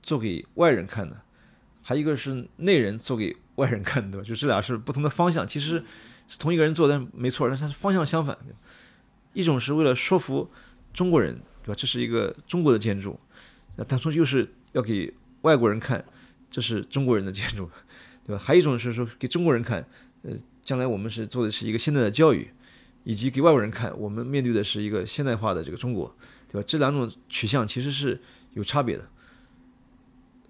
[0.02, 1.20] 做给外人看的，
[1.82, 5.46] 还一个是内人做给外人看的， 就这俩是不同的方向。
[5.46, 5.84] 其实
[6.26, 8.36] 是同一个人做，但没错，但是方向相反。
[9.34, 10.50] 一种是为了说服
[10.92, 11.74] 中国人，对吧？
[11.76, 13.18] 这是一个中国的建筑，
[13.76, 16.04] 那当初又是要给外国人看，
[16.50, 17.68] 这是中国人的建筑，
[18.26, 18.42] 对吧？
[18.42, 19.86] 还有一种是说给中国人看，
[20.22, 22.50] 呃，将来我们是做的是一个现代的教育，
[23.04, 26.14] 以及给外国人看，我们面对的是一个现代化的这个中国。
[26.48, 26.64] 对吧？
[26.68, 28.20] 这两种取向其实是
[28.52, 29.08] 有差别的，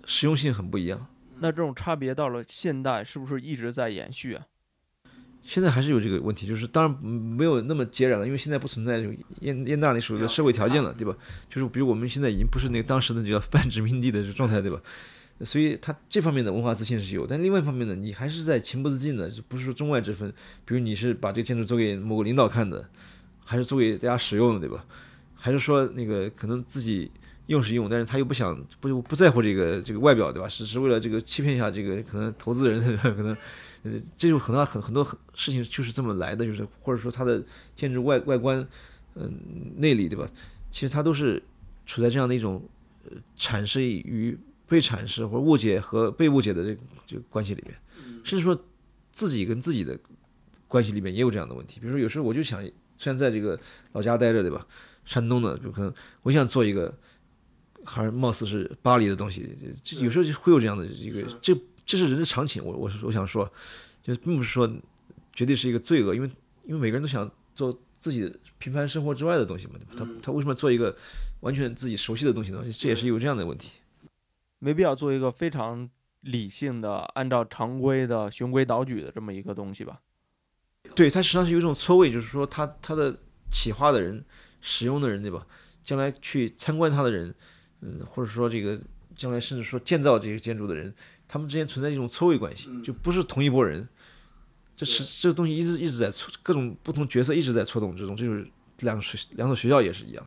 [0.04, 1.06] 实用性很不一样。
[1.40, 4.46] 那这种差别到了现代，是不是一直在延续啊？
[5.42, 11.16] 现在还是有这个问题，就是当然没有那么截然了，因为现在不存在这种燕燕大那时候的社会条件了，对吧？
[11.50, 14.80] 就是比如我们现在已经不是那个当时的叫 半殖民地的状态，对吧？
[15.44, 20.32] 所以它这方面的文化自信是有，但另外一方面呢，你还是在情不自禁的，不是说中外之分。
[20.64, 22.88] 比如你是把这个建筑做给某个领导看的，
[23.44, 24.84] 还是做给大家使用的，对吧？
[25.34, 27.10] 还是说那个可能自己
[27.52, 30.48] 用是用，但是他又不想不不在乎这个这个外表，对吧？
[30.48, 33.36] 只是为了这个欺骗一下这个可能投资人， 可能
[33.82, 37.42] 呃，这就很多很很多事情就是这么来的，就是或者说它的
[37.76, 38.66] 建筑外外观，
[39.14, 39.32] 嗯，
[39.76, 40.26] 内里，对吧？
[40.70, 41.42] 其实它都是
[41.84, 42.62] 处在这样的一种
[43.04, 44.36] 呃阐释与
[44.66, 47.76] 被阐释或者误解和被误解的这这个关系里面，
[48.24, 48.58] 甚至说
[49.12, 49.98] 自己跟自己的
[50.66, 51.78] 关系里面也有这样的问题。
[51.80, 52.62] 比如说有时候我就想，
[52.96, 53.58] 虽然在这个
[53.92, 54.66] 老家待着，对吧？
[55.04, 56.96] 山东的，就可能我想做一个，
[57.84, 62.64] 还是貌似是巴黎的东西，这有时候就会有这样的一个，这这是人的常情。
[62.64, 63.50] 我我是我想说，
[64.02, 64.70] 就并不是说
[65.32, 66.30] 绝对是一个罪恶，因为
[66.64, 69.74] 因为每个人都想做自己平凡生活之外的东西嘛。
[69.96, 70.96] 他他为什么做一个
[71.40, 72.64] 完全自己熟悉的东西呢？
[72.72, 73.78] 这也是有这样的问题。
[74.58, 75.88] 没必要做一个非常
[76.20, 80.00] 理性的、按照常规的循规蹈矩的这么一个东西吧？
[80.94, 83.18] 对，它实际上是有一种错位，就是说他他的。
[83.54, 84.24] 企划的人、
[84.62, 85.46] 使用的人，对吧？
[85.82, 87.34] 将来去参观它的人，
[87.82, 88.80] 嗯，或者说这个
[89.14, 90.94] 将来甚至说建造这些建筑的人，
[91.28, 93.86] 他们之间存在一种错位关系，就不是同一拨人。
[94.74, 100.24] 这是这个东西一直一直在错，各种不同角色一直在错动之中，这就是两个学两所学校也是一样。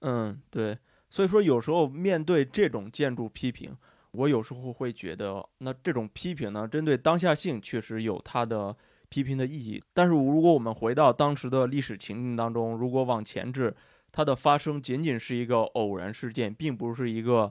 [0.00, 0.76] 嗯，对。
[1.08, 3.76] 所以说，有时候面对这种建筑批评，
[4.12, 8.74] 我有时候会觉得，那这种批评呢，针对当下性确实有它的
[9.08, 9.82] 批评的意义。
[9.92, 13.74] 但是，如果我们回到当时的历史情境当中，如果往前置，
[14.12, 17.50] 它的发生仅仅是一个偶然事件，并不是一个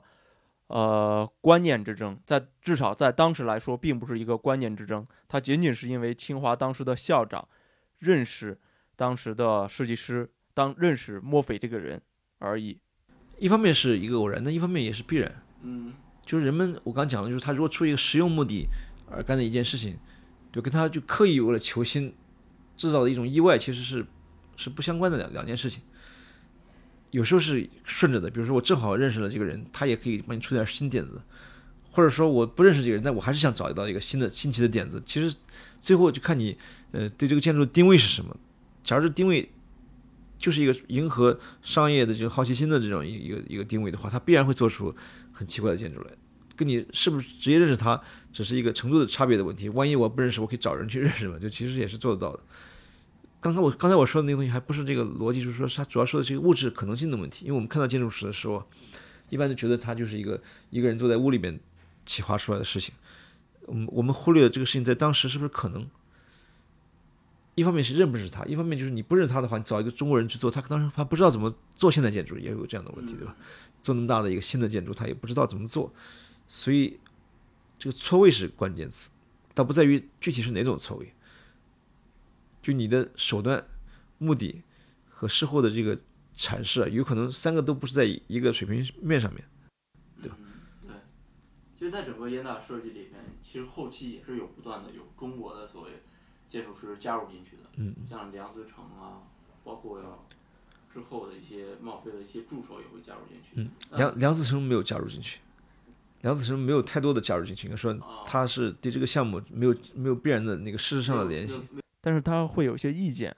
[0.68, 2.16] 呃观念之争。
[2.24, 7.46] 在至少在当时来说，并不是一个观念之争，它仅仅是因为清华当时的校长
[7.98, 8.56] 认识
[8.94, 12.00] 当时的设计师，当认识墨菲这个人
[12.38, 12.78] 而已。
[13.38, 15.42] 一方面是一个偶然那，一方面也是必然。
[15.62, 15.92] 嗯，
[16.24, 18.68] 就是人们我刚讲的，就是他如果出于一个实用目的
[19.10, 19.98] 而干的一件事情，
[20.52, 22.14] 就跟他就刻意为了求新
[22.76, 24.06] 制造的一种意外，其实是
[24.56, 25.82] 是不相关的两两件事情。
[27.12, 31.22] 有时候是顺着的，比如说我正好认识了这个人，他也可以帮你出点新点子，
[31.92, 35.00] 或者说我不认识这个人，但我还是想找到一个新的新奇的点子。
[35.06, 35.32] 其实
[35.80, 36.58] 最后就看你
[36.90, 38.36] 呃对这个建筑定位是什么。
[38.82, 39.48] 假如这定位。
[40.42, 44.92] 就是一个迎合商业的这种好奇心的这种一一个一个定位的话，他必然会做出
[45.30, 46.10] 很奇怪的建筑来。
[46.56, 49.68] 跟你是不是直接认识他，只是一个程度的差别的问题。
[49.68, 52.40] 万一我不认识，我可以找人去认识嘛，就其实也是做得到的。
[53.42, 57.44] 刚才我刚才我说的那个东西还不是这个逻辑，就是说它主要说的是一个物质可能性的问题。
[57.44, 58.64] 因为我们看到建筑史的时候，
[59.28, 61.58] 一般都觉得它就是一个一个人坐在屋里面
[62.06, 62.94] 企划出来的事情。
[63.66, 65.86] 我们我们忽略了这个事情在当时是不是可能。
[67.54, 73.36] 一方面是认不识他，一方面就是你不认他的话，你找一个中国人去做，他当时他不知道怎么做现代建筑，也有这样的问题，对吧？
[73.82, 75.92] 做那么大的一个新的建筑，他也不知道怎么做，
[76.48, 76.98] 所以
[77.78, 79.10] 这个错位是关键词，
[79.52, 81.12] 倒不在于具体是哪种错位，
[82.62, 83.62] 就你的手段、
[84.18, 84.62] 目的
[85.08, 85.98] 和事后的这个
[86.34, 89.44] 阐释，有可能三个都不是在一个水平面上面，
[90.22, 90.36] 对吧？
[90.86, 90.94] 对，
[91.78, 95.90] 其实，在整个烟大设计里面，其实后期也是有不断的有中国的所谓。
[96.48, 99.24] 建筑师加入进去的，嗯，像梁思成啊，
[99.64, 99.98] 包括
[100.92, 103.48] 之后的一些冒菲的一些助手也会加入进去。
[103.54, 105.40] 嗯，梁梁思成没有加入进去，
[106.20, 111.62] 梁思成没有太多的加入进去，应该说他是对这个项目没有没有必然的那个事实上的联系。
[112.02, 113.34] 但是他会有些意见，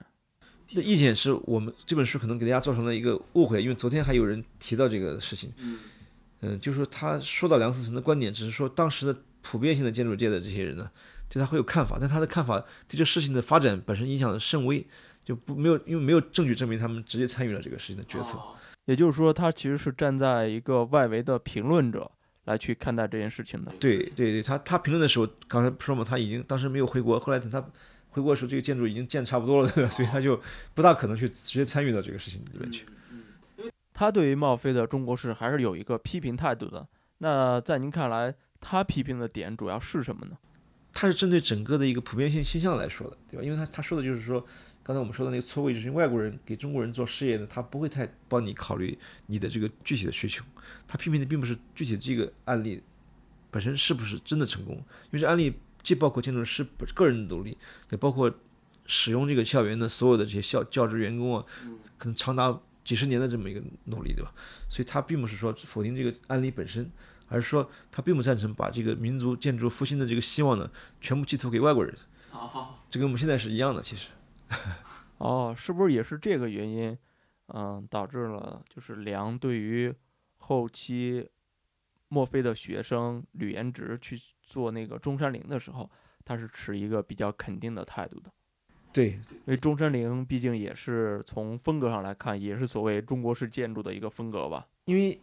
[0.71, 5.53] 那意见是我们这本书可能给大家造成了一个误会，因为昨天还有人提到这个事情。
[5.59, 5.79] 嗯，
[6.41, 10.89] 嗯，就是说他说到梁思成的观点，只是说当时的普遍性的建筑界的这些人呢。
[11.27, 14.85] 对他会有看法，但他的看法对这事情的发展本身影响甚微，
[15.23, 18.39] 就不没有因为没有证据证明他们直接参与了这个事情的决策。
[18.85, 22.09] 也就是说，他其实是站在一个外围的评论者
[22.43, 23.73] 来去看待这件事情的。
[23.79, 27.59] 对对对，他他评论的时候，刚才说嘛，他已经当时没有回国，后来等他
[28.15, 30.39] 回国的时候，这个建筑已经建差不多了， 所以他就
[30.73, 32.85] 不大可能去直接参与到这个事情里面去。
[33.93, 36.87] 他对于冒飞的中国式还是有一个批评态度的。
[37.17, 40.37] 那在您看来，他批评的点主要是什么呢？
[40.93, 43.43] 他是针对整个的一个普遍性现象来说的，对吧？
[43.43, 44.39] 因为他他说的就是说，
[44.81, 50.45] 刚才我们说的那个错位，就是外国人给中国人做事业呢，他不会太帮你考虑你的这个具体的需求。
[50.87, 52.81] 他批评的并不是具体这个案例
[53.51, 55.53] 本身是不是真的成功，因为这案例
[55.85, 57.57] 既包括建筑师个人的努力，
[57.91, 58.33] 也包括
[58.85, 61.45] 使用这个校园的所有的这些校教职员工啊，
[61.97, 64.33] 可能长达几十年的这么一个努力，对吧？
[64.67, 66.91] 所以他并不是说否定这个案例本身。
[67.27, 70.69] 而是说，他并不赞成把这个民族建筑复兴的这个希望呢，
[71.01, 71.91] 全部寄托给外国人。
[72.29, 74.09] 好这跟我们现在是一样的，其实。
[75.17, 76.95] 哦，是不是也是这个原因，
[77.47, 79.91] 嗯，导致了就是梁对于
[80.37, 81.27] 后期
[82.09, 85.89] 墨菲的学生吕延直去做那个中山陵的时候，
[86.23, 88.31] 他是持一个比较肯定的态度的。
[88.93, 94.67] 对，因为中山陵毕竟也是从风格上来看，也是所谓中国式建筑的一个风格吧。
[94.85, 95.19] 因为。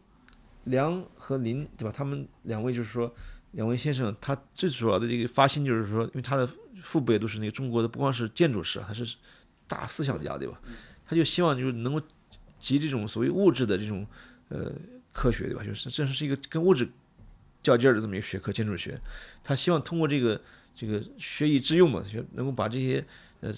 [0.66, 1.91] 梁和林，对吧？
[1.91, 3.12] 他们两位就是说，
[3.51, 6.49] 两位先生，他最主要的这个发心就是说，因为他的
[6.81, 9.16] 父辈都是那个中国的，不光是建筑师，还是
[9.66, 10.61] 大思想家，对吧？
[11.05, 12.01] 他就希望就是能够
[12.61, 14.07] 集这种所谓物质的这种
[14.51, 14.73] 呃
[15.12, 15.64] 科学，对吧？
[15.64, 16.89] 就是这是一个跟物质
[17.62, 19.00] 较劲儿的这么一个学科，建筑学。
[19.44, 20.40] 他希望通过这个
[20.74, 23.04] 这个学以致用嘛，就能够把这些
[23.40, 23.52] 呃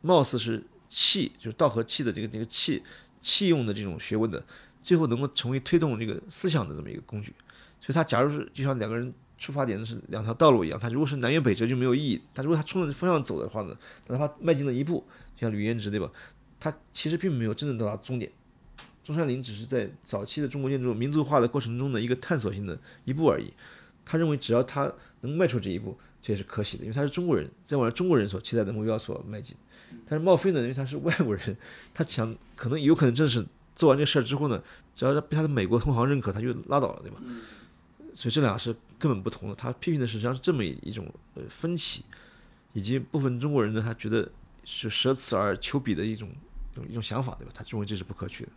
[0.00, 2.82] 貌似是气，就是道和气的这个这个气
[3.20, 4.44] 气用的这种学问的。
[4.80, 7.30] 最后能够成为推动这个思想的这么一个工具，
[7.78, 12.18] 所以他假如是就像两个人出发点是两条道路一样，他如果是南辕北辙就没有意义。
[12.32, 13.76] 他如果他冲着方向走的话呢，
[14.06, 15.06] 哪怕迈进了一步，
[15.38, 16.10] 像吕延直对吧？
[16.58, 18.32] 他其实并没有真正到达终点。
[19.08, 23.50] 中山陵只是在早期的中国建筑民族化的过程中的一个探索性的一步而已。
[24.04, 24.92] 他认为只要他
[25.22, 29.56] 能迈出这一步，这也是可喜的，因为他是中国人，在往中国人所期待的目标所迈进。
[30.06, 31.56] 但是茂飞呢，因为他是外国人，
[31.94, 33.42] 他想可能有可能正是
[33.74, 34.62] 做完这事儿之后呢，
[34.94, 37.16] 只要被他的美国同行认可，他就拉倒了，对吧？
[38.12, 39.54] 所以这俩是根本不同的。
[39.54, 42.04] 他批评的实际上是这么一种呃分歧，
[42.74, 44.30] 以及部分中国人呢，他觉得
[44.64, 46.28] 是舍此而求彼的一种
[46.72, 47.52] 一种一种想法，对吧？
[47.54, 48.50] 他认为这是不可取的。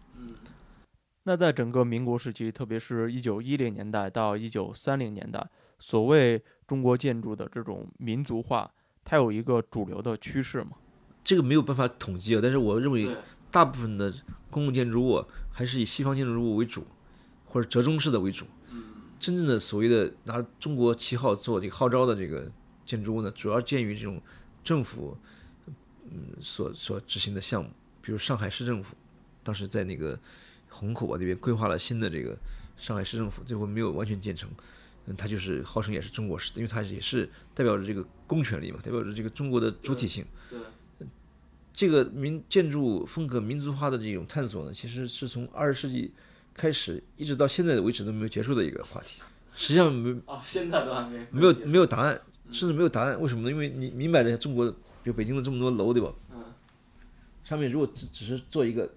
[1.23, 5.47] 那在整个民国时期，特别是一九一零年代到一九三零年代，
[5.77, 8.71] 所谓中国建筑的这种民族化，
[9.05, 10.71] 它有一个主流的趋势吗？
[11.23, 13.15] 这个没有办法统计啊，但是我认为
[13.51, 14.11] 大部分的
[14.49, 16.87] 公共建筑物还是以西方建筑物为主，
[17.45, 18.45] 或者折中式的为主。
[19.19, 22.51] 真正的所谓的拿中国旗号做这个号召的这个
[22.83, 24.19] 建筑物呢，主要建于这种
[24.63, 25.15] 政府
[26.05, 27.69] 嗯所所执行的项目，
[28.01, 28.95] 比如上海市政府
[29.43, 30.17] 当时在那个
[30.69, 32.37] 虹口啊那边规划了新的这个
[32.77, 34.49] 上海市政府，最后没有完全建成。
[35.07, 40.23] 嗯，它就是号称也是中国式的，因为它也是代表着这个公权力嘛，代表着这个中国的主体性。
[41.73, 46.11] 这个民建筑风格民族化的这种探索呢，其实是从二十世纪
[46.53, 49.21] 开始一直到现在为止都没有结束的一个话题。
[49.55, 52.21] 实际上没啊，现在都还没没有没有答案，
[52.51, 53.19] 甚至没有答案。
[53.19, 53.49] 为什么呢？
[53.49, 56.13] 因为你明摆着中国，比如北京的这么多楼，对吧？
[56.31, 56.43] 嗯。
[57.43, 58.87] 上面如果只只是做一个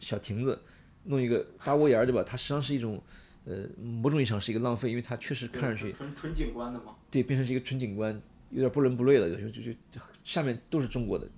[0.00, 0.60] 小亭子，
[1.04, 2.22] 弄一个大屋檐儿，对吧？
[2.22, 3.02] 它实际上是一种
[3.44, 6.94] 呃某种意义上是一个浪费，因为它确实看上去纯纯景观的嘛。
[7.10, 8.20] 对，变成是一个纯景观，
[8.50, 11.28] 有点不伦不类了，就就就下面都是中国的。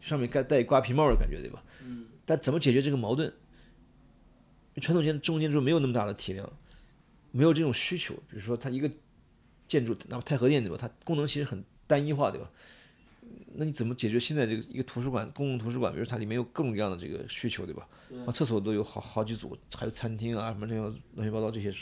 [0.00, 1.62] 上面盖带瓜皮帽的感觉，对吧？
[1.82, 2.06] 嗯。
[2.24, 3.32] 但怎么解决这个矛盾？
[4.80, 6.52] 传统建中国建筑没有那么大的体量，
[7.32, 8.14] 没有这种需求。
[8.28, 8.90] 比如说，它一个
[9.66, 10.76] 建筑，哪怕太和殿，对吧？
[10.78, 12.50] 它功能其实很单一化，对吧？
[13.54, 17.88] 那你怎么解决现在这个一个图书馆，公共图书馆，比如它里面有各种各样的这个需求，对吧？
[18.26, 20.84] 啊，厕所都有好好几组，还有餐厅啊，什么这种
[21.14, 21.72] 乱七八糟这些，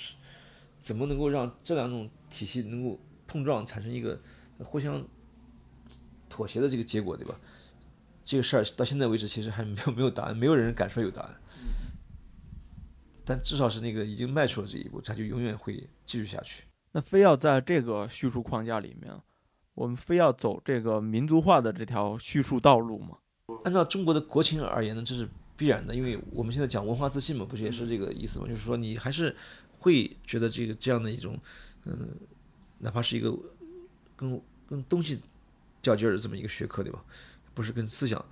[0.80, 4.20] 怎么能够让这两种体系能够碰撞，产生一个
[4.58, 5.04] 互相
[6.28, 7.38] 妥协的这个结果，对吧？
[8.24, 11.34] 这个事儿到现在为止，其实还没有没有答案，没有人敢说有答案。
[13.26, 16.64] 但至少是那个已经迈出了这一步，它就永远会继续下去。
[16.92, 19.14] 那非要在这个叙述框架里面，
[19.74, 23.18] 我们非要走这个民族化的这条叙述道路吗？
[23.64, 28.48] 按照中国的国情而言呢，这是必然的，因为我们现在讲文化自信嘛，不是也是这个意思嘛？
[28.48, 29.34] 就是说你还是
[29.78, 31.38] 会觉得这个这样的一种，
[31.84, 32.08] 嗯，
[32.78, 33.32] 哪怕是一个
[34.16, 35.20] 跟跟东西
[35.82, 37.04] 较劲儿的这么一个学科，对吧？
[37.54, 38.24] 不是跟思想，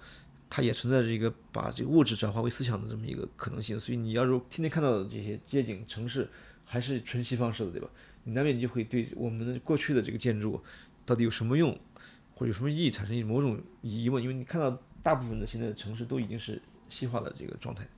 [0.50, 3.78] 它也存在着一个把这个物质转化为思想的这么一个可能性。
[3.78, 6.28] 所以你要是天天看到的这些街景城市，
[6.64, 7.88] 还是纯西方式的，对吧？
[8.24, 10.60] 你难免就会对我们的过去的这个建筑
[11.06, 11.78] 到底有什么用，
[12.34, 14.22] 或者有什么意义产生某种疑问。
[14.22, 16.60] 因为你看到大部分的现在的城市都已经是
[16.92, 17.88] 西化的这个状态，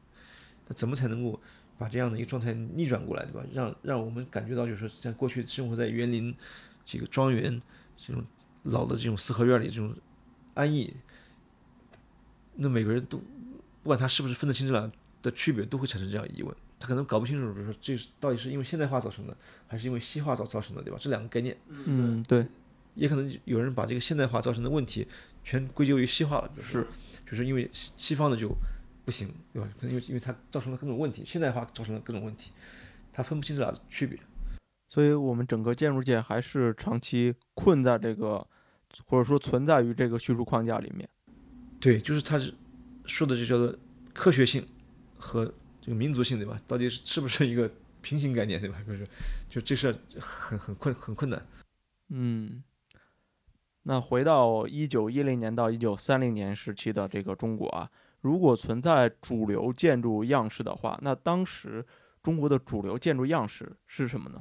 [0.68, 1.40] 那怎么才能够
[1.76, 3.42] 把这样的一个状态逆转过来，对吧？
[3.52, 6.32] 让让我们感觉到，就是说，在过去生活在园林
[6.86, 7.60] 这个庄园
[7.96, 8.24] 这种
[8.62, 9.92] 老的这种四合院里这种
[10.54, 10.94] 安逸。
[12.54, 13.18] 那每个人都，
[13.82, 14.90] 不管他是不是分得清这俩
[15.22, 16.54] 的区别，都会产生这样疑问。
[16.78, 19.36] 他可能搞不清楚，比如说这到底是因为现代化造成的，
[19.66, 20.98] 还是因为西化造造成的，对吧？
[21.00, 21.56] 这两个概念。
[21.68, 22.46] 嗯，对。
[22.94, 25.04] 也可能有人把这个现代化造成的问题
[25.42, 26.86] 全归咎于西化了，是，
[27.28, 28.48] 就是因为西方的就
[29.04, 29.68] 不行，对吧？
[29.78, 32.52] 可能因为因为它造成了各种问题，现代化造成了各种问题，
[33.12, 34.18] 它分不清这俩区别。
[34.86, 38.46] 所以我们整个建筑界还是长期困在这个，
[39.06, 41.08] 或者说存在于这个叙述框架里面。
[41.80, 42.54] 对，就是他是
[43.04, 43.76] 说的就叫做
[44.12, 44.64] 科学性
[45.18, 45.44] 和
[45.80, 46.60] 这个民族性，对吧？
[46.66, 48.78] 到底是是不是一个平行概念，对吧？
[48.86, 49.08] 就是
[49.48, 51.46] 就这事很很困很困难。
[52.08, 52.62] 嗯，
[53.82, 57.90] 那回到一九一零年到一九三零年时期的这个中国啊，
[58.24, 61.84] 如果存在主流建筑样式的话，那当时
[62.22, 64.40] 中国的主流建筑样式是什么呢？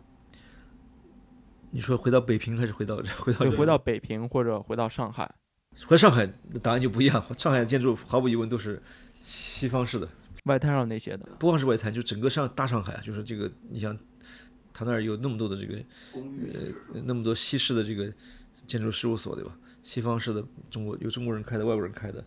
[1.69, 5.29] 你说回到北平还是回到回到回到北平或者回到上海？
[5.86, 7.21] 回上海的答案就不一样。
[7.38, 8.81] 上海的建筑毫无疑问都是
[9.25, 10.07] 西方式的，
[10.45, 13.97] 外滩上那些的，不光是外滩，就整个上大上海啊，就是这个，你像
[14.73, 15.75] 他那儿有那么多的这个
[16.13, 18.13] 呃，那么多西式的这个
[18.65, 19.57] 建筑事务所，对吧？
[19.84, 22.23] 西方式的中国有中国人开的，外国人开的，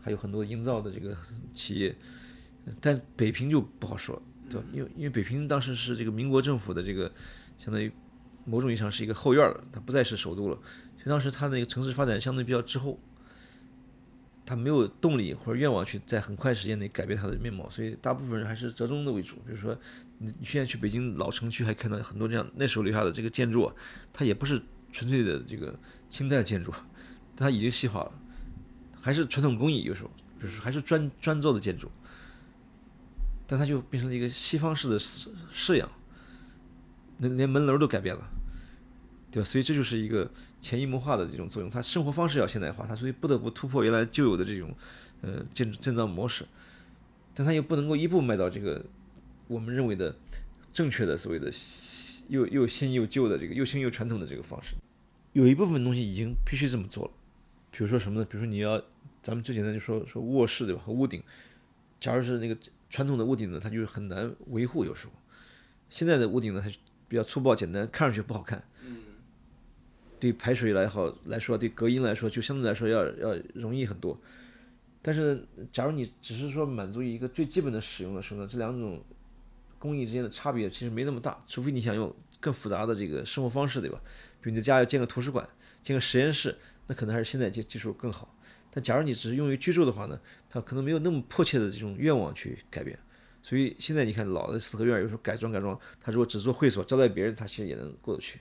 [0.00, 1.16] 还有很多营造的这个
[1.52, 1.94] 企业。
[2.80, 4.20] 但北平就不好说，
[4.50, 4.66] 对吧？
[4.72, 7.10] 因为因为北平当时是这个民国政府的这个，
[7.58, 7.90] 相当于
[8.44, 10.54] 某种意义上是一个后院了，它不再是首都了。
[10.96, 12.98] 所以当时它那个城市发展相对比较滞后，
[14.44, 19.36] 他没有动力或者愿望去在很快时间内改变它的面貌，所以大部分人还是折中的为主。
[19.46, 19.78] 比如说，
[20.18, 23.70] 你你现在去北京老城区，还看到很多这样那时候留下的这个建筑，
[24.12, 24.60] 它也不是
[24.92, 25.78] 纯粹的这个
[26.10, 26.72] 清代建筑，
[27.36, 28.12] 它已经西化了，
[29.00, 31.90] 还是传统工艺，有时候就是还是砖砖做的建筑，
[33.46, 35.90] 但它就变成了一个西方式的式式样，
[37.18, 38.28] 那连门楼都改变了。
[39.30, 39.46] 对吧？
[39.46, 40.30] 所以这就是一个
[40.62, 44.74] 潜移默化的这种作用，它生活方式要现代化，它所以不得不突破原来旧有的这种
[45.20, 46.46] 呃建建造模式，
[47.34, 48.82] 但它又不能够一步迈到这个
[49.46, 50.16] 我们认为的
[50.72, 51.52] 正确的所谓的
[52.28, 54.76] 又又新又旧的这个又新又传统的这个方式，
[55.34, 57.10] 有一部分东西已经必须这么做了，
[57.78, 58.26] 比如说什么呢？
[58.28, 58.82] 比如说你要
[59.22, 60.82] 咱们最简单就说说卧室对吧？
[60.84, 61.22] 和屋顶，
[62.00, 62.58] 假如是那个
[62.90, 65.12] 传统的屋顶呢，它就是很难维护，有时候
[65.88, 66.68] 现在的屋顶呢，它
[67.06, 68.60] 比较粗暴简单，看上去不好看。
[70.18, 74.20] 对排水来好来说，对隔音来说，就相对来说要要容易很多。
[75.00, 79.00] 但是，假如你只是说满足于一个最基本的使用的时候呢，这两种
[79.78, 81.40] 工艺之间的差别其实没那么大。
[81.46, 84.00] 除非你想用更复杂的这个生活方式，对吧？
[84.40, 85.48] 比如你在家要建个图书馆、
[85.80, 86.58] 建个实验室，
[86.88, 88.36] 那可能还是现在技技术更好。
[88.72, 90.20] 但假如你只是用于居住的话呢，
[90.50, 92.98] 它可能没有那么迫切的这种愿望去改变。
[93.40, 98.40] 所以现在你看老的四合院有时候改装改装，他如果只做会所招待别人，他其实也能过得去。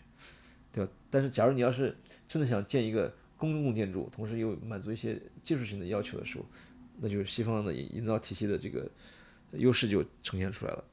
[0.69, 0.91] 对吧？
[1.09, 1.95] 但是，假如你要是
[2.27, 6.45] 真的想建一个公共建筑，同时又满足一些技术性的要求的时候，
[6.99, 8.87] 那就是西方的营造体系的这个
[9.53, 10.83] 优势就呈现出来了。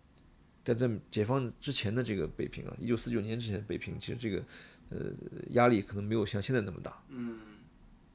[0.62, 4.42] 但在解放之前的这个北平啊，一九四九年之前的北平，其实这个
[4.90, 5.12] 呃
[5.50, 7.02] 压力可能没有像现在那么大。
[7.08, 7.38] 嗯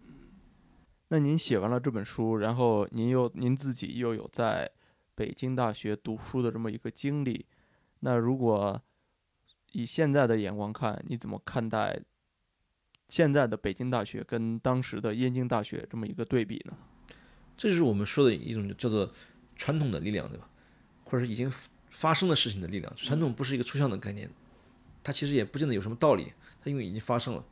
[0.05, 0.13] 嗯。
[1.09, 4.69] 那您写完了这本书，然后您又您自己又有在
[5.15, 7.45] 北京大学读书的这么一个经历，
[7.99, 8.81] 那如果
[9.71, 11.99] 以现在的眼光看，你怎么看待
[13.07, 16.77] 现在的北京大学跟当时的燕京大学这么一个对比呢？
[17.57, 19.11] 这就是我们说的一种叫做
[19.55, 20.49] 传统的力量，对吧？
[21.03, 21.51] 或者是已经
[21.89, 22.95] 发生的事情的力量。
[22.95, 24.29] 传统不是一个抽象的概念，
[25.03, 26.31] 它其实也不见得有什么道理。
[26.63, 27.45] 它因为已经发生了，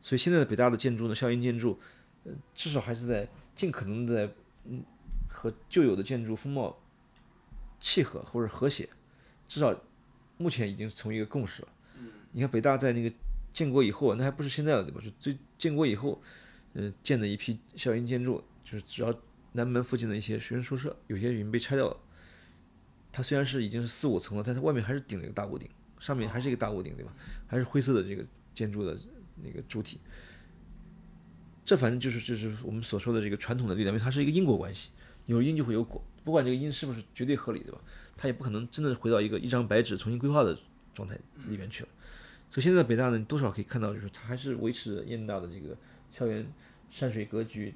[0.00, 1.78] 所以现在的北大的建筑呢，校园建筑，
[2.24, 4.28] 呃，至少还是在尽可能在
[4.64, 4.82] 嗯
[5.28, 6.78] 和旧有的建筑风貌
[7.80, 8.88] 契合或者和谐，
[9.46, 9.78] 至少。
[10.40, 11.68] 目前已经成为一个共识了。
[12.30, 13.12] 你看北大在那个
[13.52, 15.00] 建国以后，那还不是现在了，对吧？
[15.02, 16.22] 就最建国以后，
[16.74, 19.12] 嗯，建的一批校园建筑，就是只要
[19.54, 21.96] 南门附近的一些学生宿舍，有些已经被拆掉了。
[23.10, 25.68] 它虽然是已经是四五层了，但是外面还是顶了一个大屋顶，
[26.00, 27.12] 上面还是一个大屋顶，对吧？
[27.46, 28.24] 还是灰色的这个
[28.54, 28.96] 建筑的
[29.42, 29.98] 那个主体。
[31.64, 34.90] 这反正就是就是我们所说的这个传统的力量，因为它是一个因果关系，
[35.26, 37.78] 有因就会有果，不管这个因是不是绝对合理，对吧？
[38.16, 40.58] 它也不可能真的回到一个一张白纸重新规划的
[40.94, 41.88] 状态里面去了。
[42.50, 45.76] 所以现在北大呢，多少可以看到，就是它还是维持燕大的这个
[46.10, 46.46] 校园
[46.90, 47.74] 山水格局，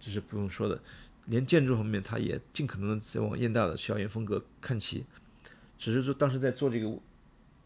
[0.00, 0.80] 这是不用说的。
[1.26, 5.04] 连建筑方面，它也尽可能的在往燕大的校园风格看齐。
[5.78, 6.98] 只是说当时在做这个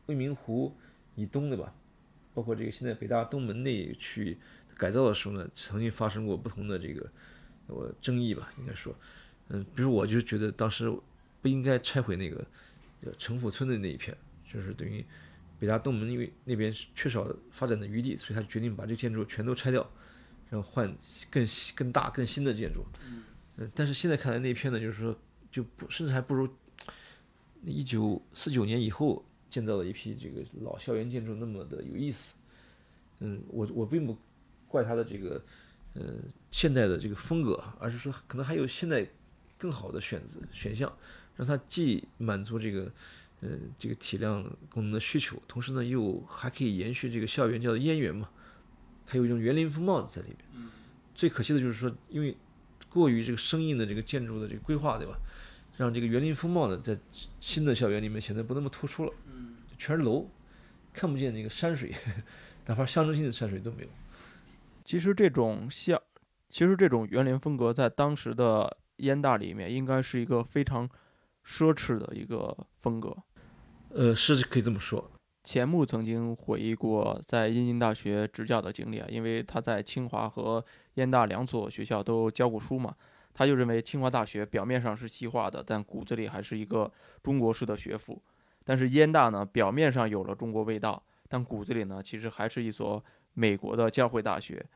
[0.09, 0.76] 未名湖
[1.14, 1.72] 以东的吧，
[2.34, 4.38] 包括这个现在北大东门那区域
[4.76, 7.11] 改造的时候呢，曾经发生过不同的这个
[7.68, 8.94] 我争议吧，应该说，
[9.48, 10.92] 嗯，比如我就觉得当时。
[11.40, 12.44] 不应该拆毁那个
[13.00, 14.14] 叫城府村的那一片，
[14.52, 15.04] 就是等于
[15.61, 19.88] 北大东门，因为那边缺少发展的余地，所以他决定把这建筑全都拆掉，
[20.50, 20.92] 然后换
[21.30, 21.46] 更
[21.76, 22.84] 更大、更新的建筑。
[23.56, 25.16] 嗯，但是现在看来那片呢，就是说
[25.48, 26.48] 就不甚至还不如
[27.64, 32.34] 一九四九年以后建造了一批这个老校园建筑那么的有意思。
[33.20, 34.16] 嗯，我我并不
[34.66, 35.42] 怪他的这个
[35.94, 36.03] 呃
[36.51, 39.09] 现代的这个风格，而是说可能还有现在
[39.57, 40.92] 更好的选择选项。
[41.38, 42.92] 让它既满足这个，
[43.42, 48.28] 呃，这个体量功能的需求，同时呢，又还可以延续这个校园叫做燕园嘛，
[49.07, 50.68] 它有一种园林风貌在里面。
[51.14, 52.36] 最可惜的就是说，因为
[52.90, 55.16] 过于这个生硬的这个建筑的这个规划，对吧？
[55.79, 56.99] 让这个园林风貌呢，在
[57.41, 59.12] 新的校园里面显得不那么突出了。
[59.33, 60.29] 嗯全是楼，
[60.93, 61.95] 看不见那个山水，
[62.66, 63.89] 哪怕象征性的山水都没有。
[64.85, 65.99] 其实这种像，
[66.51, 70.87] 其实这种园林风格在当时的燕大里面，应该是一个非常。
[71.47, 73.16] 奢侈的一个风格，
[73.89, 75.11] 呃，是可以这么说。
[75.45, 80.62] 钱穆曾经回忆过在燕京大学执教的经历啊，因为他在清华和
[80.97, 82.95] 燕大两所学校都教过书嘛，
[83.39, 88.20] 他就认为清华大学表面上是西化的，但骨子里还是一个中国式的学府；
[88.64, 93.01] 但是燕大呢，表面上有了中国味道，但骨子里呢，其实还是一所
[93.34, 94.66] 美国的教会大学。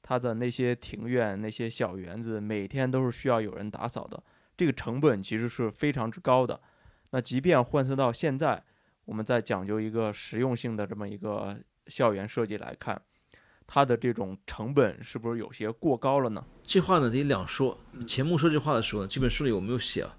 [0.00, 4.22] 他的那些庭院、那些小园子，每天都是需要有人打扫的。
[4.56, 6.60] 这个成本其实是非常之高的，
[7.10, 8.62] 那即便换算到现在，
[9.06, 11.58] 我们在讲究一个实用性的这么一个
[11.88, 13.02] 校园设计来看，
[13.66, 16.44] 它的这种成本是不是有些过高了呢？
[16.64, 17.78] 这话呢得两说。
[18.06, 20.16] 钱穆说这话的时候，这本书里我没有写啊，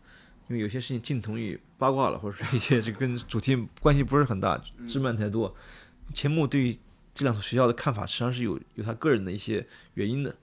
[0.50, 5.56] 因为有些事情近同于八卦了，或者说一些这跟主题关系不是很大，枝蔓太多。
[6.14, 6.78] 钱穆对于
[7.14, 10.36] 这两所学校的看法，实际上是有有他个人的一些原因的。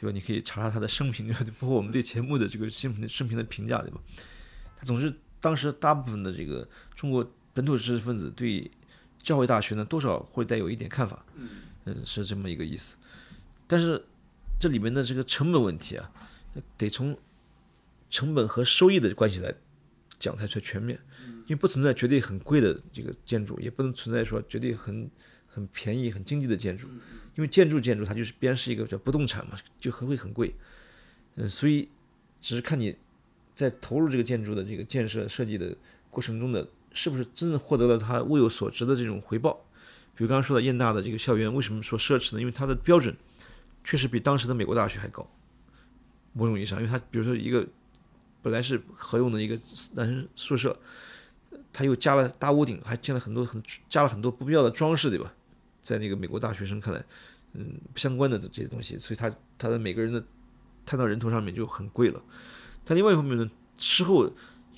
[0.00, 0.14] 对吧？
[0.14, 1.26] 你可以查查他的生平，
[1.58, 4.00] 包括我们对钱穆的这个生平生平的评价，对吧？
[4.76, 8.70] 他总是当时大部分的这个中国本土知识分子对
[9.20, 11.26] 教会大学呢，多少会带有一点看法。
[11.34, 11.48] 嗯，
[12.04, 12.96] 是这么一个意思。
[13.66, 14.02] 但是
[14.58, 16.10] 这里面的这个成本问题啊，
[16.76, 17.16] 得从
[18.10, 19.54] 成本和收益的关系来
[20.18, 20.98] 讲才最全面，
[21.46, 25.10] 因为不存在绝对很贵的这个建筑，也不能存在说绝对很
[25.46, 26.88] 很便宜、很经济的建筑，
[27.36, 30.54] 因为建筑建筑它就是边是一个叫不动产嘛，就很会很贵。
[31.36, 31.88] 嗯，所以
[32.40, 32.96] 只是看你
[33.54, 35.76] 在投入这个建筑的这个建设设计的
[36.10, 39.64] 过程中的，是不是真正获得了它物有所值的这种回报。
[40.18, 42.40] 比如刚刚说的燕大的这个校园，为什么说奢侈呢？
[42.40, 43.16] 因为它的标准
[43.84, 45.24] 确实比当时的美国大学还高，
[46.32, 47.64] 某种意义上，因为它比如说一个
[48.42, 49.56] 本来是合用的一个
[49.94, 50.76] 男生宿舍，
[51.72, 55.32] 它又加了大屋顶，还建了很多很加了很多不必要的装饰，对吧？
[55.80, 57.04] 在那个美国大学生看来，
[57.52, 60.20] 嗯，不相关的这些东西，所以它它的每个人的
[60.84, 62.20] 摊到人头上面就很贵了。
[62.84, 64.28] 但另外一方面呢，事后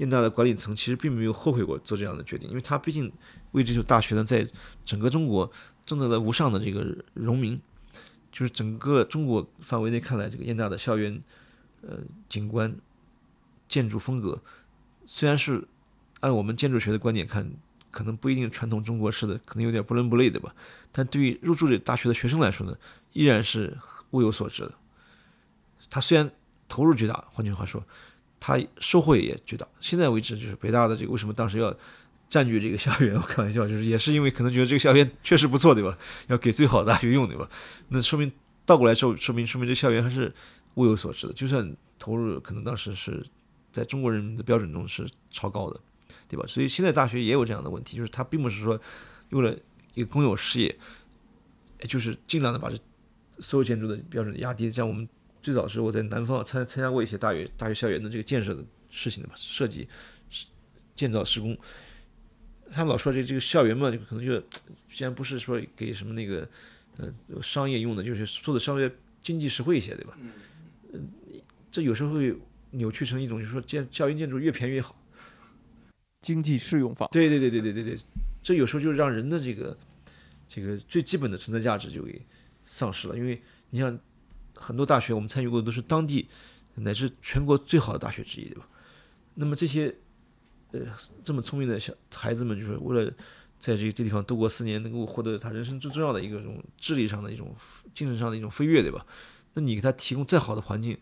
[0.01, 3.11] 燕大的管理层其实并没有后悔过做这样的决定，因为他毕竟。
[3.53, 4.47] 为这所大学呢，在
[4.85, 5.51] 整个中国
[5.85, 7.61] 挣得了无上的这个荣名，
[8.31, 11.21] 就是整个中国范围内看来，这个燕大的校园，
[11.83, 11.99] 呃，
[12.29, 12.73] 景观、
[13.69, 14.41] 建筑风格，
[15.05, 15.67] 虽然是
[16.21, 17.45] 按我们建筑学的观点看，
[17.91, 20.55] 可能不一定传统中国式的，可能有点不伦不类的吧。
[20.93, 22.79] 但对于入住这大学的学生来说呢，
[23.15, 23.77] 依然是
[24.13, 24.73] 物有所值的。
[25.91, 26.31] 他虽然
[26.69, 27.85] 投入巨大，换句话说，
[28.41, 29.69] 他收获也巨大。
[29.79, 31.73] 现在为止，就是北大的这个为什么当时要。
[32.31, 35.99] 占据这个校园， 我开玩笑，就是也是因为可能觉得这个校园确实不错，对吧？
[36.29, 37.51] 要给最好的大学用，对吧？
[37.89, 38.31] 那说明
[38.65, 40.33] 倒过来说，说明说明这校园还是
[40.75, 41.33] 物有所值的。
[41.33, 43.27] 就算投入可能当时是
[43.73, 45.81] 在中国人民的标准中是超高的，
[46.29, 46.47] 对吧？
[46.47, 48.81] 所以现在大学也有这样的问题，就是它并不是说
[49.31, 49.53] 为了
[49.95, 50.79] 一个公有事业，
[51.89, 52.79] 就是尽量的把这
[53.41, 54.71] 所有建筑的标准压低。
[54.71, 55.09] 像我们
[55.43, 59.89] 最早是我在南方参参加过一些大学大学校园的这个建设的事情的嘛，设计、
[60.95, 61.57] 建造、施工。
[62.73, 64.39] 他们老说这这个校园嘛，就可能就
[64.89, 66.49] 既然不是说给什么那个
[66.99, 67.13] 呃
[67.43, 70.17] 商业用的，就是做的稍微经济实惠一些，对吧？
[70.93, 71.09] 嗯，
[71.71, 72.37] 这有时候会
[72.71, 74.95] 扭曲成一种，就是说建校园建筑越便宜越好，
[76.23, 77.09] 经济适用房。
[77.11, 77.99] 对对对对对对对，
[78.43, 79.77] 这有时候就让人的这个
[80.47, 82.25] 这个最基本的存在价值就给
[82.65, 83.17] 丧失了。
[83.17, 83.99] 因为你像
[84.61, 86.29] 很多大学，我们参与过的都是当地
[86.77, 88.69] 乃至全国最好的大学之一，对吧？
[89.35, 89.93] 那么这些。
[90.73, 90.79] 呃，
[91.25, 93.11] 这么聪明的小孩子们，就是为了
[93.59, 97.53] 在这个这地方度过四年，能够获得他人生最重要的一个这种智力上的一种、
[97.93, 99.05] 精神上的一种飞跃，对吧？
[99.55, 100.97] 那你给他提供再好的环境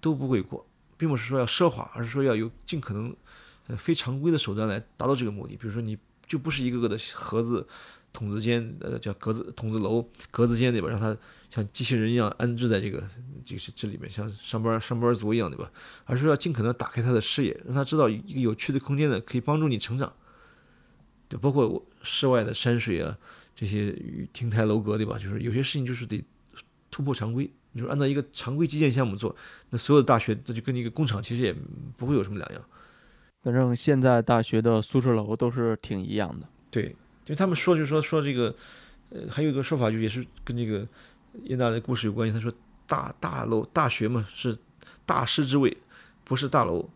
[0.00, 0.64] 都不为过，
[0.96, 3.12] 并不是说要奢华，而是说要有尽可能
[3.66, 5.56] 呃非常规的手段来达到这个目的。
[5.56, 7.66] 比如说，你就不是一个个的盒子。
[8.10, 10.88] 筒子间，呃，叫格子筒子楼，格子间对吧？
[10.88, 11.16] 让他
[11.50, 13.02] 像机器人一样安置在这个，
[13.44, 15.70] 就是这里面，像上班上班族一样对吧？
[16.04, 20.12] 而是要尽可能打开他的视野，让他知道一个有趣的空间呢，可以帮助你成长。
[21.28, 23.16] 对包括室外的山水啊，
[23.54, 23.94] 这些
[24.32, 25.18] 亭台楼阁对吧？
[25.18, 26.22] 就是有些事情就是得
[26.90, 29.34] 突破常规，你说按照一个常规基建项目做，
[29.70, 31.54] 那所有的大学那就跟一个工厂其实也
[31.96, 32.64] 不会有什么两样。
[33.42, 36.46] 反正现在大学的宿舍楼都是挺一样的。
[36.70, 36.94] 对。
[37.26, 38.54] 因为他们说，就是说说这个，
[39.10, 40.88] 呃，还有一个说法，就也是跟这个
[41.44, 42.32] 燕大的故事有关系。
[42.32, 42.52] 他说，
[42.86, 44.56] 大大楼大学嘛是
[45.04, 45.76] 大师之位，
[46.24, 46.88] 不是大楼。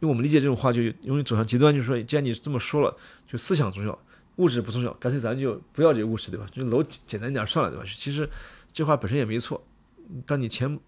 [0.00, 2.96] 因为我们理解这种话，就容易走向极端，就是说，既然你这么说了，
[3.26, 3.98] 就思想重要，
[4.36, 6.46] 物质不重要，干脆咱就不要这个物质，对吧？
[6.50, 7.84] 就楼简单点算了，对吧？
[7.94, 8.28] 其实
[8.72, 9.62] 这话本身也没错。
[10.26, 10.78] 当你钱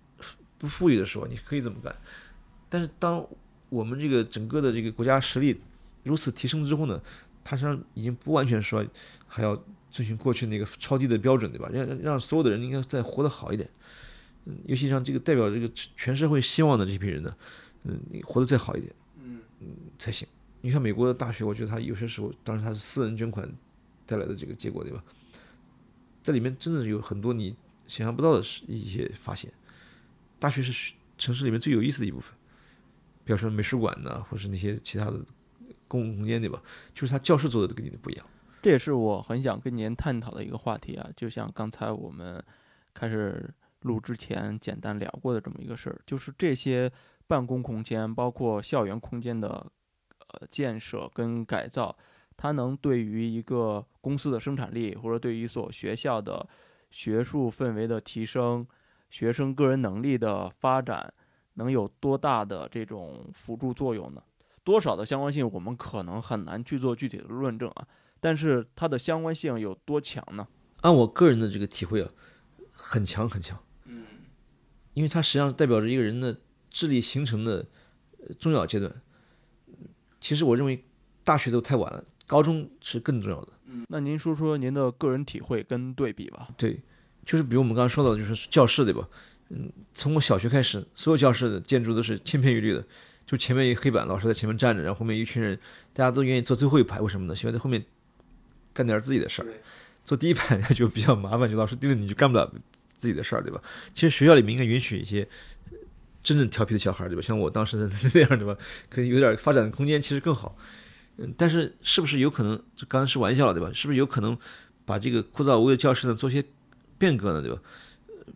[0.59, 1.95] 不富裕的时候，你可以这么干。
[2.69, 3.23] 但是当
[3.69, 5.61] 我们这个整个的这个国家实力
[6.03, 7.01] 如此提升之后呢？
[7.45, 8.87] 他实际上已经不完全说
[9.27, 9.61] 还要
[9.93, 11.69] 遵循过去那个超低的标准，对吧？
[11.71, 13.69] 让让所有的人应该再活得好一点，
[14.47, 17.37] 嗯，尤其像这个代表这个全社会希望的这批人呢，
[17.85, 19.69] 嗯，你活得再好一点，嗯嗯
[19.99, 20.27] 才行。
[20.63, 23.49] 你看美国的大学，我觉得他有些时候，当然他是私人捐款
[24.07, 25.05] 带来的这个结果，对吧？
[26.23, 27.55] 在里面真的有很多你
[27.87, 29.53] 想象不到的一些发现。
[30.41, 32.33] 大学是城市里面最有意思的一部分，
[33.25, 35.21] 比如说美术馆呢，或是那些其他的。
[35.89, 36.59] 公共空间对吧？
[36.95, 38.27] 就是他教室做的都跟你的不一样，
[38.63, 41.11] 这也是我很想跟您探讨的一个话题啊。
[41.17, 42.43] 就像刚才我们
[42.95, 46.91] 开始录之前简单聊过的这么一个事儿，就是这些
[47.27, 49.67] 办公空间，包括校园空间的
[50.29, 51.95] 呃建设跟改造，
[52.37, 56.49] 它能对于一个公司的生产力，或者对于一所学校的
[56.93, 58.65] 学术氛围的提升、
[59.11, 61.13] 学生个人能力的发展，
[61.55, 64.23] 能有多大的这种辅助作用呢？
[64.63, 67.89] 多少的相关性，我们可能很难去做具体的论证啊。
[68.23, 70.47] 但是它的相关性有多强呢？
[70.83, 72.09] 按我个人的这个体会啊，
[72.71, 73.61] 很强很强。
[73.87, 74.05] 嗯，
[74.95, 76.39] 因为它实际上代表着一个人的
[76.71, 77.67] 智力形成的
[78.39, 78.93] 重要阶段。
[80.21, 80.85] 其实我认为
[81.25, 83.53] 大学都太晚了，高中是更重要的。
[83.67, 86.49] 嗯，那您说说您的个人体会跟对比吧。
[86.57, 86.81] 对，
[87.27, 89.09] 就是比如我们刚刚说到的，就是教室对吧？
[89.49, 92.87] 嗯，从我小学开始，所有教室的建筑都是千篇一律的，
[93.27, 95.59] 就前面一黑板，老师在前面站着，然后后面一群人，
[95.93, 97.35] 大家都愿意坐最后一排，为什么呢？
[97.35, 97.85] 喜欢在后面
[98.73, 99.47] 干点自己的事儿。
[100.05, 102.53] 做第一排 就比较麻烦，就老师盯着你就干不了
[102.99, 103.63] 自己的事儿，对吧？
[103.95, 105.27] 其实学校里面应该允许一些
[106.23, 107.23] 真正调皮的小孩，对吧？
[107.23, 108.57] 像我当时的 那样，对吧？
[108.89, 110.57] 可能有点发展的空间，其实更好。
[111.19, 112.57] 嗯，但是是不是有可能？
[112.75, 113.71] 这刚刚是玩笑了，对吧？
[113.73, 114.37] 是不是有可能
[114.85, 116.43] 把这个枯燥无味的教室呢做些
[116.99, 117.61] 变革呢，对吧？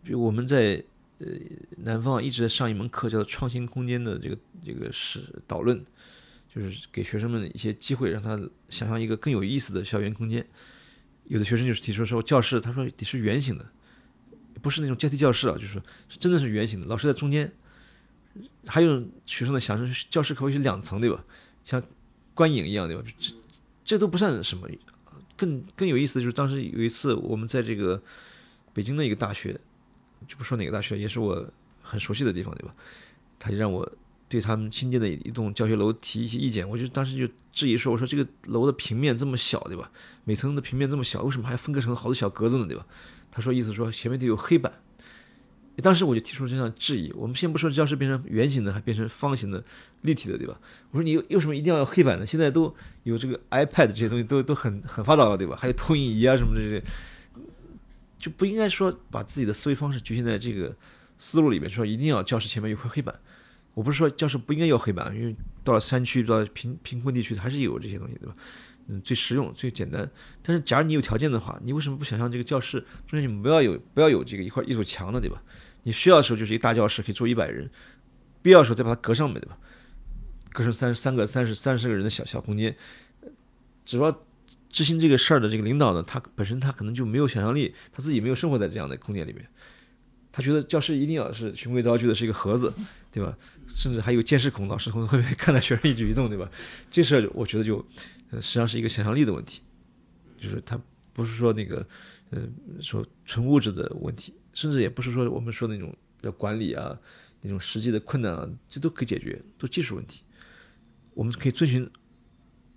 [0.03, 0.81] 比如我们在
[1.19, 1.27] 呃
[1.77, 5.83] 南方一直在上一门课，叫做创新空间的这个这个是导论，
[6.53, 8.37] 就是给学生们一些机会，让他
[8.69, 10.45] 想象一个更有意思的校园空间。
[11.25, 13.65] 有的学生就是提出说，教室他说得是圆形的，
[14.61, 17.51] 不是那种阶梯教室啊，就是真的是圆形的，老师在中间。
[18.67, 21.23] 还有学生呢想说教室可以是两层，对吧？
[21.65, 21.81] 像
[22.33, 23.03] 观影一样，对吧？
[23.17, 23.33] 这
[23.83, 24.69] 这都不算什么。
[25.35, 28.01] 更更有意思的就是当时有一次我们在这个
[28.73, 29.59] 北京的一个大学，
[30.27, 31.47] 就不说哪个大学，也是我
[31.81, 32.73] 很熟悉的地方，对吧？
[33.39, 33.91] 他就让我
[34.29, 39.91] 对他们新建的一栋教学楼提一些意见，我就当时就质疑说，我说这个楼的平面这么小，对吧？
[40.25, 42.85] 每层的平面这么小，为什么还分割成好多小格子呢，对吧？
[43.31, 44.71] 他说意思说前面得有黑板。
[45.83, 47.11] 当时我就提出了这样质疑。
[47.11, 49.63] 我们先不说教室变成圆形的，还变成方形的、
[50.01, 50.59] 立体的，对吧？
[50.89, 52.25] 我说你为什么一定要黑板呢？
[52.25, 52.73] 现在都
[53.03, 55.55] 有这个 iPad 这些东西都都很很发达了，对吧？
[55.55, 56.83] 还有投影仪啊什么这些，
[58.17, 60.75] 就不应该说把自己的思维方式局限在这个
[61.19, 63.13] 思路里面，说一定要教室前面有块黑板。
[63.77, 68.35] 我不是说教室不应该有黑板，因为到了山区、到贫贫困地区，还是有这些东西，对吧？
[68.87, 70.09] 嗯，最实用、最简单。
[70.41, 75.39] 但是，假如你有条件的话，你为什么不想象这个教室中间你不要有不要有这个一块一堵墙呢，对吧？
[75.83, 77.67] 你需要的时候就是一个大教室，可以坐一百人；
[78.41, 79.55] 必要的时候再把它隔上面对吧？
[80.51, 82.75] 隔成三十三个、三十三十个人的小小空间。
[83.85, 84.23] 主要
[84.71, 89.47] 执行这个事儿的这个领导呢，他本身他可能就没有想象力，他自己没有生活在这样的空间里面。
[90.37, 92.71] 他觉得教室一定要是循规蹈矩的，是一个盒子，
[93.11, 93.35] 对吧？
[93.67, 96.47] 甚至还有监视孔，老师从后面看到学生一举一动，对吧？
[96.91, 97.83] 这事儿我觉得就
[98.33, 99.63] 实际上是一个想象力的问题，
[100.37, 100.79] 就是他
[101.11, 101.83] 不是说那个
[102.29, 102.47] 呃
[102.79, 104.31] 说纯物质的问题。
[104.53, 106.95] 甚至也不是说我们说那种要管理啊，
[107.41, 110.21] 那种实际的困难啊，这都可以解决，都技术问题。
[111.15, 111.89] 我们可以遵循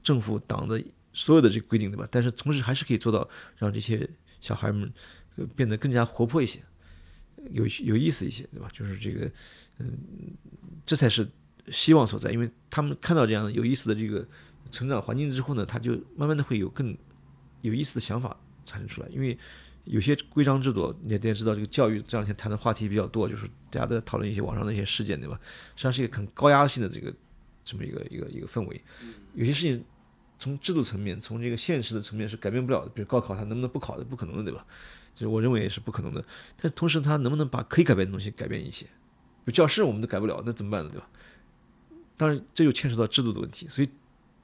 [0.02, 0.82] 政府党的
[1.12, 2.08] 所有的这个规定，对吧？
[2.10, 4.08] 但是同时还是可以做到让这些
[4.40, 4.90] 小孩们
[5.54, 6.58] 变得更加活泼一些，
[7.50, 8.68] 有有意思一些，对吧？
[8.72, 9.30] 就是这个，
[9.78, 9.96] 嗯，
[10.84, 11.28] 这才是
[11.70, 12.30] 希望所在。
[12.30, 14.26] 因为他们看到这样有意思的这个
[14.70, 16.96] 成长环境之后呢，他就慢慢的会有更
[17.62, 19.38] 有意思的想法产生出来，因为。
[19.84, 25.40] 有些规章制度，你也知道，这个教育这两天谈的话题比较多，就是大家都在讨论一些网上的一些事件，对吧？
[25.74, 27.12] 实际上是一个很高压性的这个
[27.64, 28.80] 这么一个一个一个氛围。
[29.34, 29.82] 有些事情
[30.40, 34.66] 从制度层面，从这个现实的层面是改变不了的，比如高考它能不能不考的，不可能的，对吧？
[35.14, 36.24] 就是我认为也是不可能的。
[36.60, 38.86] 但同时，它能不能把可以改变的东西改变一些？
[39.46, 40.90] 就教室我们都改不了，那怎么办呢？
[40.90, 41.08] 对吧？
[42.16, 43.68] 当然，这就牵扯到制度的问题。
[43.68, 43.88] 所以，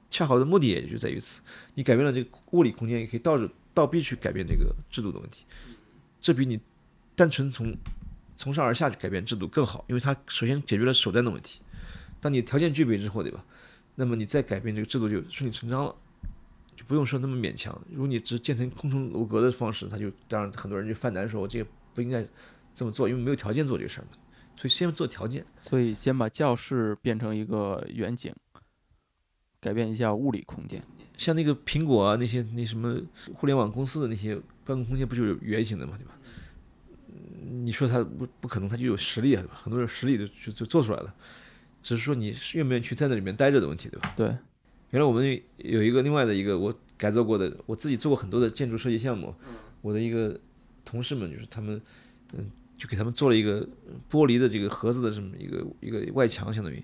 [0.09, 1.41] 恰好的目的也就在于此。
[1.73, 3.49] 你改变了这个物理空间，也可以倒着。
[3.73, 5.45] 倒逼去改变这个制度的问题，
[6.19, 6.59] 这比你
[7.15, 7.77] 单纯从
[8.35, 11.61] 从上而下去改变制度更好，因为它首先解决了手段的问题。
[12.19, 13.45] 当你条件具备之后，对吧？
[13.99, 15.95] 那么你再改变这个制度就顺理成章了，
[16.75, 17.75] 就不用说那么勉强。
[17.89, 22.23] 如果你只建成空中楼阁的方式，他就当然很多人就犯难说，我这个不应该
[22.75, 24.09] 这么做，因为没有条件做这个事儿嘛。
[24.55, 28.31] 所以先做条件，所以先把教室变成一个远景，
[29.59, 30.83] 改变一下物理空间。
[31.17, 32.99] 像那个苹果啊，那些那什么
[33.33, 36.13] 互联网公司的那些办公空间，不就是圆形的嘛，对吧？
[37.49, 41.15] 你说他不不可能，他就有实力啊，很多人实力就就就做出来了，
[41.87, 44.13] 只是说你愿不愿意去在那里面待着的问题，对吧？
[44.17, 44.27] 对。
[44.89, 49.33] 原来我们有一个另外的一个我改造过的，我自己做过很多的建筑设计项目。
[49.81, 50.37] 我的一个
[50.83, 51.81] 同事们就是他们，
[52.33, 53.65] 嗯，就给他们做了一个
[54.11, 56.83] 玻璃的这个盒子的这么一个一个外墙，相当于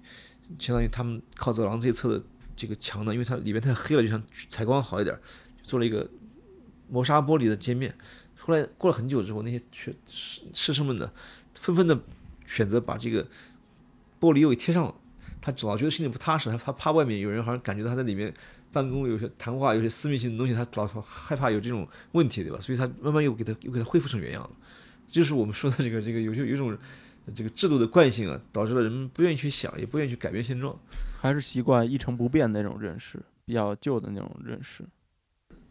[0.57, 2.23] 相当于他们靠走廊这一侧的。
[2.55, 5.19] 这个墙呢，因为它里面太黑了，就想采光好一点，
[5.63, 6.09] 做了一个
[6.87, 7.93] 磨砂玻璃的界面。
[8.37, 11.11] 后来过了很久之后，那些学师师生们呢，
[11.55, 11.99] 纷纷的
[12.45, 13.27] 选择把这个
[14.23, 14.95] 玻璃又给贴上了。
[15.41, 18.33] 他老觉得心里不踏实，他他怕外面有人好像感觉到他在里面
[18.71, 22.57] 办公，有些谈话，有些私密性的东西，他老害怕有这种问题，对吧？
[22.61, 24.51] 所以他慢慢又给他又给他恢复成原样了。
[25.05, 26.77] 就是我们说的这个 这个有些有一种
[27.35, 30.73] 这个制度的惯性啊，导致了人们不愿意去想，也不愿意去改变现状。
[31.21, 34.85] 还是习惯一成不变那种认识，比较旧的那种认识。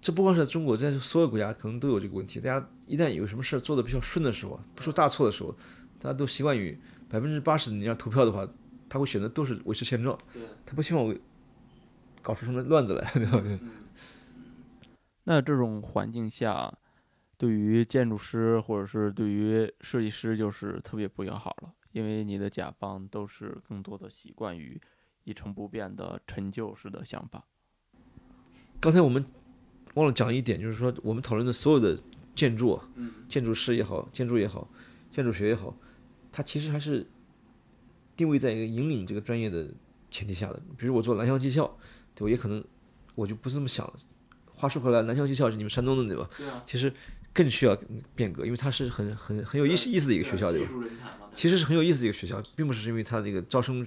[0.03, 2.41] 这不光是在中国，在所有国家可能都有这个问题。
[2.41, 5.57] 大家一旦有什么事做的比较顺的时候，不出大错的时候，
[5.99, 6.79] 大家都习惯于
[7.13, 8.49] 百分之八十你要投票的话，
[8.89, 10.19] 他会选择都是维持现状。
[10.65, 11.15] 他不希望
[12.23, 13.61] 搞出什么乱子来，对吧？
[15.25, 16.73] 那这种环境下，
[17.37, 24.81] 对于建筑师或者是对于设计师就是特别不友好了，因为你的甲方都是更多的习惯于
[25.25, 27.45] 一成不变的陈旧式的想法。
[28.81, 29.23] 刚才我们
[29.95, 32.03] 忘了讲一点，就是说我们讨论的所有的
[32.35, 34.67] 建筑，嗯，建筑师也好，建筑也好，
[35.11, 35.77] 建筑学也好，
[36.33, 37.07] 它其实还是
[38.17, 39.71] 定位在一个引领这个专业的
[40.11, 40.61] 前提下的。
[40.77, 41.67] 比如我做蓝翔技校，
[42.15, 42.29] 对我？
[42.31, 42.65] 也可能
[43.15, 43.93] 我就不是这么想的。
[44.55, 46.29] 话说回来，蓝翔技校是你们山东的对吧？
[46.37, 46.65] 对啊。
[46.67, 46.93] 其实
[47.33, 47.79] 更需要
[48.15, 50.71] 变革，因为它是很很很有意思意思的一个学校，对吧？
[51.35, 53.87] 其实是很有意思的一个学校，并不是因为它这个招生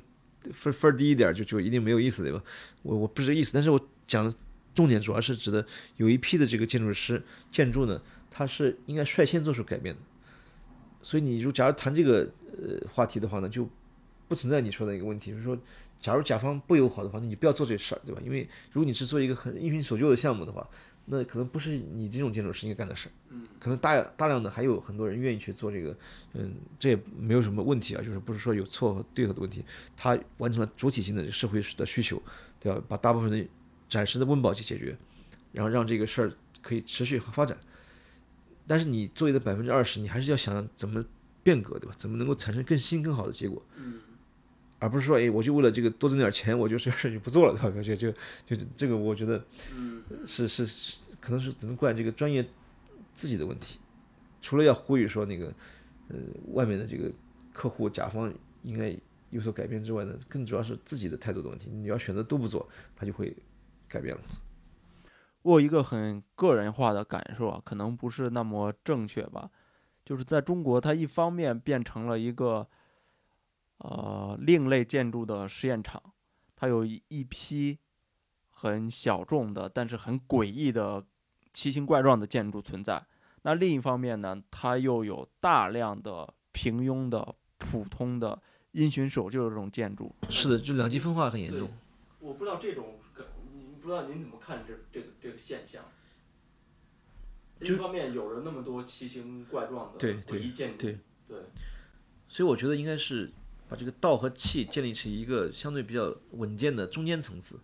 [0.51, 2.41] 分分低一点就就一定没有意思，对吧？
[2.83, 4.33] 我我不是这个意思，但是我讲的。
[4.75, 5.65] 重点主要是指的
[5.95, 10.01] 有一批的这个建筑师建筑呢，它是应该率先做出改变的。
[11.05, 12.27] 所以你如假如谈这个
[12.57, 13.69] 呃话题的话呢，就
[14.27, 15.55] 不存在你说的一个问题，就是说，
[15.99, 18.19] 假如甲方不友好的话，那你不要做这事儿，对吧？
[18.25, 20.67] 因为如果你是做一个很因循守旧的项目的话，
[21.05, 23.11] 那可能不是你这种建筑师应该干的事儿。
[23.29, 23.45] 嗯。
[23.59, 25.95] 可能大大量的还有很多人愿意去做这个，
[26.33, 29.63] 嗯，这也没有什么问题啊，就是不是说有错和对和的问题，
[29.95, 32.19] 他完成了主体性的社会的需求，
[32.59, 32.81] 对吧？
[32.87, 33.47] 把大部分的。
[33.87, 34.97] 暂时的温饱去解决，
[35.51, 36.33] 然后让这个事儿
[36.63, 37.55] 可以持续和发展。
[38.67, 41.03] 但是你作业的百分之二十，你还是要想怎么
[41.43, 41.93] 变革，对吧？
[41.97, 43.61] 怎么能够产生更新更好的结果？
[43.75, 43.99] 嗯，
[44.79, 47.81] 而不是说，哎，我就为了这个多挣点钱，我就这事就不做了，对吧？
[47.81, 48.11] 就就
[48.45, 49.43] 就这个，我觉得，
[50.25, 52.45] 是是是，可能是只能怪这个专业
[53.13, 53.79] 自己的问题。
[54.41, 55.53] 除了要呼吁说那个，
[56.09, 56.17] 呃，
[56.53, 57.11] 外面的这个
[57.53, 58.95] 客户甲方应该
[59.29, 61.69] 有所改变之外呢，更主要是自己的态度的问题。
[61.69, 63.35] 你要选择都不做，他就会。
[63.87, 64.21] 改变了。
[65.45, 69.47] 我有一个很个人化的感受啊，可能不是那么正确吧。
[70.03, 72.67] 就是在中国，它一方面变成了一个
[73.77, 76.01] 呃另类建筑的实验场，
[76.55, 77.77] 它有一批
[78.49, 81.05] 很小众的，但是很诡异的
[81.53, 83.05] 奇形怪状的建筑存在。
[83.43, 88.41] 那另一方面呢，它又有大量的平庸的、普通的、
[88.71, 90.11] 因循守旧的这种建筑。
[90.27, 91.69] 是的，就两极分化很严重。
[92.17, 92.95] 我不知道这种。
[93.85, 95.85] 不知道您怎么看这这个这个现象？
[97.61, 101.37] 一方面有了那么多奇形怪状的诡异建筑，对对，
[102.27, 103.31] 所以我觉得应该是
[103.69, 107.59] 把这个道和气建立起一个相对比较稳健的中间层次。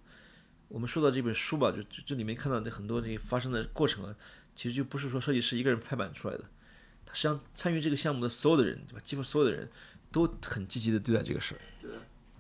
[0.67, 4.15] 我们说到这本书吧，就这里面看到的很多这发生的过程啊，
[4.55, 6.45] 其实就不是说设计师一个人拍板出来的，
[7.03, 9.01] 他实际上参与这个项目的所有的人，对吧？
[9.03, 9.67] 几乎所有的人
[10.11, 11.57] 都很积极的对待这个事儿。
[11.81, 11.89] 对。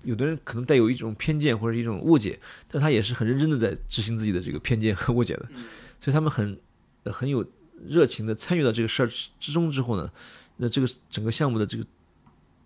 [0.03, 5.47] 有的人可能带有一种偏见或者一种误解，但他也是很认真的在执行自己的这个偏见和误解的，
[5.99, 6.57] 所以他们很
[7.05, 7.45] 很有
[7.87, 10.11] 热情的参与到这个事儿之中之后呢，
[10.57, 11.85] 那这个整个项目的这个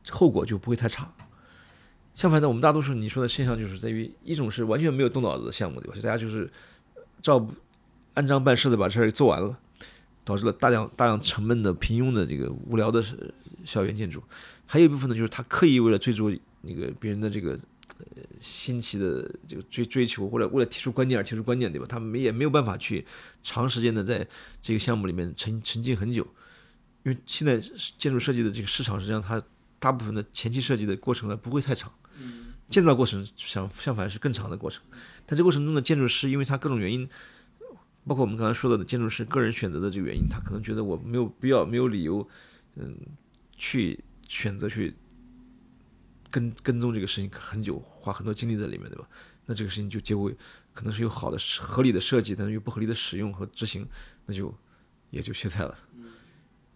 [0.09, 1.13] 后果就不会太差。
[2.13, 5.95] 相反呢，我们大多数你说的现象就是在于一种是完全没有动脑子的项目，对吧？
[5.95, 6.49] 就大家就是
[7.21, 7.45] 照
[8.13, 9.57] 按章办事的把事儿做完了，
[10.23, 13.03] 导致了大量大量沉闷的、平庸的这个无聊的
[13.65, 14.23] 校园建筑。
[14.65, 16.33] 还有一部分呢，就是他刻意为了追逐。
[16.65, 17.51] 那个别人的这个
[17.99, 21.85] 呃新奇的这个追追求，或者为了提出观点而提出观点，对吧？
[21.87, 23.05] 他们也没有办法去
[23.43, 24.27] 长时间的在
[24.61, 26.25] 这个项目里面沉沉浸很久，
[27.03, 27.59] 因为现在
[27.97, 29.41] 建筑设计的这个市场实际上它
[29.79, 31.91] 大部分的前期设计的过程呢不会太长，
[32.67, 34.83] 建造过程相相反是更长的过程。
[35.25, 37.07] 但这过程中的建筑师因为他各种原因，
[38.07, 42.27] 包括我们刚才说到的建筑师个人选择的这个原因，他可能觉得我没有必要、没有理由，
[42.75, 42.97] 嗯，
[43.55, 44.93] 去选择去。
[46.35, 49.07] 跟跟踪这个事情很久，花很多精力在里面，对吧？
[49.45, 50.29] 那这个事情就结果
[50.73, 53.87] 可能是有好的、合理的设计，但是又不合理的使用和执行，
[54.25, 54.53] 那就
[55.11, 55.73] 也就歇菜了。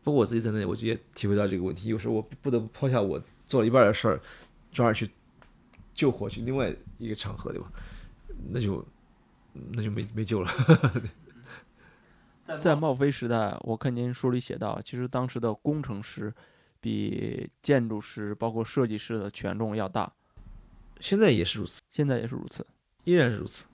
[0.01, 1.89] 不过我自己在那里，我就也体会到这个问题。
[1.89, 4.22] 有时候我不得不抛下我做了一半的事儿，
[4.72, 5.10] 转而去
[5.93, 7.70] 救火去另外一个场合，对吧？
[8.49, 8.88] 那就
[9.74, 10.49] 那就没没救了。
[12.57, 16.34] 在冒飞时代，我看您书里写到，其实当时的工程师。
[16.82, 20.13] 比建筑师包括设计师的权重要大，
[20.99, 22.65] 现在也是如此，现在也是如此，
[23.03, 23.65] 依然是如此，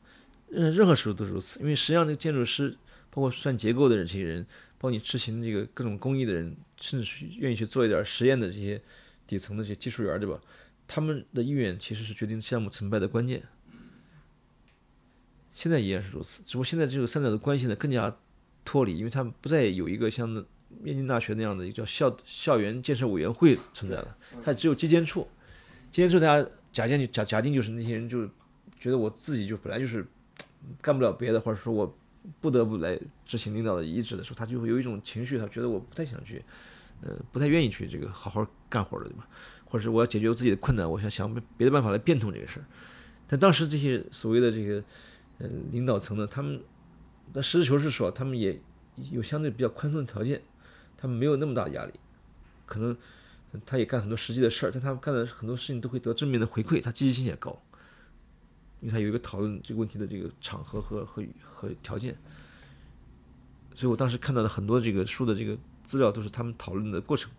[0.50, 1.60] 任任何时候都是如此。
[1.60, 2.76] 因为实际上，这个建筑师，
[3.10, 4.44] 包括算结构的这些人，
[4.78, 8.82] 包括你执行这个各种工艺的人，甚至是愿意去做一点实验的这些
[9.28, 10.40] 底层的这些技术员，对吧？
[10.88, 13.44] 他们的意愿其实是决定项目成败的关键。
[15.52, 18.18] 现在依然是如此，只不过现在这个三者的关系呢更加
[18.64, 20.46] 脱离，因为他们不再有一个像。
[20.82, 25.28] 面筋大学那样的一个叫校校园建设委员会存在了，它只有基建处，
[25.92, 28.26] 基建处大家假定假假定就是那些人就
[28.80, 30.06] 觉得我自己就本来就是
[30.82, 31.98] 干不了别的，或者说我
[32.40, 36.44] 不得不来执行领导的意志的时候，他就会有一种情绪，他觉得我不太想去，
[37.02, 39.28] 呃，不太愿意去这个好好干活了，对吧？
[39.64, 42.66] 或者是我要解决我自己的困难，我想想别的办法来变通这个事儿。
[43.28, 44.84] 但当时这些所谓的这个
[45.40, 46.62] 呃领导层呢，他们
[47.34, 48.60] 那实事求是说，他们也
[49.12, 50.42] 有相对比较宽松的条件，
[51.06, 51.94] 他们没有那么大压力，
[52.66, 52.98] 可能
[53.64, 57.62] 他也干很多实际的事儿，但他们干的很多事情都会得正面的回馈，他积极性也高，
[58.82, 62.18] 因为他有一个讨论这个问题的这个场合和和和条件。
[63.76, 67.32] 所以我当时看到的很多这个书的这个资料，都是他们讨论的过程，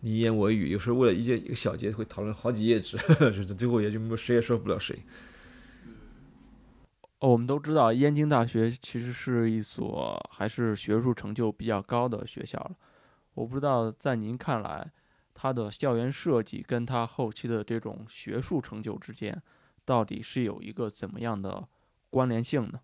[0.00, 4.98] 你一言我一语，有时候为了一件一个小节会讨论好几页纸，就 是最后也就没有谁也说服不了谁。
[7.20, 12.76] 哦，我们都知道燕京大学其实是一所还是学术成就比较高的学校了。
[13.38, 14.90] 我不知道在您看来，
[15.32, 19.40] 他的校园设计跟他后期的这种学术成就之间，
[19.84, 21.68] 到底是有一个怎么样的
[22.10, 22.80] 关联性呢？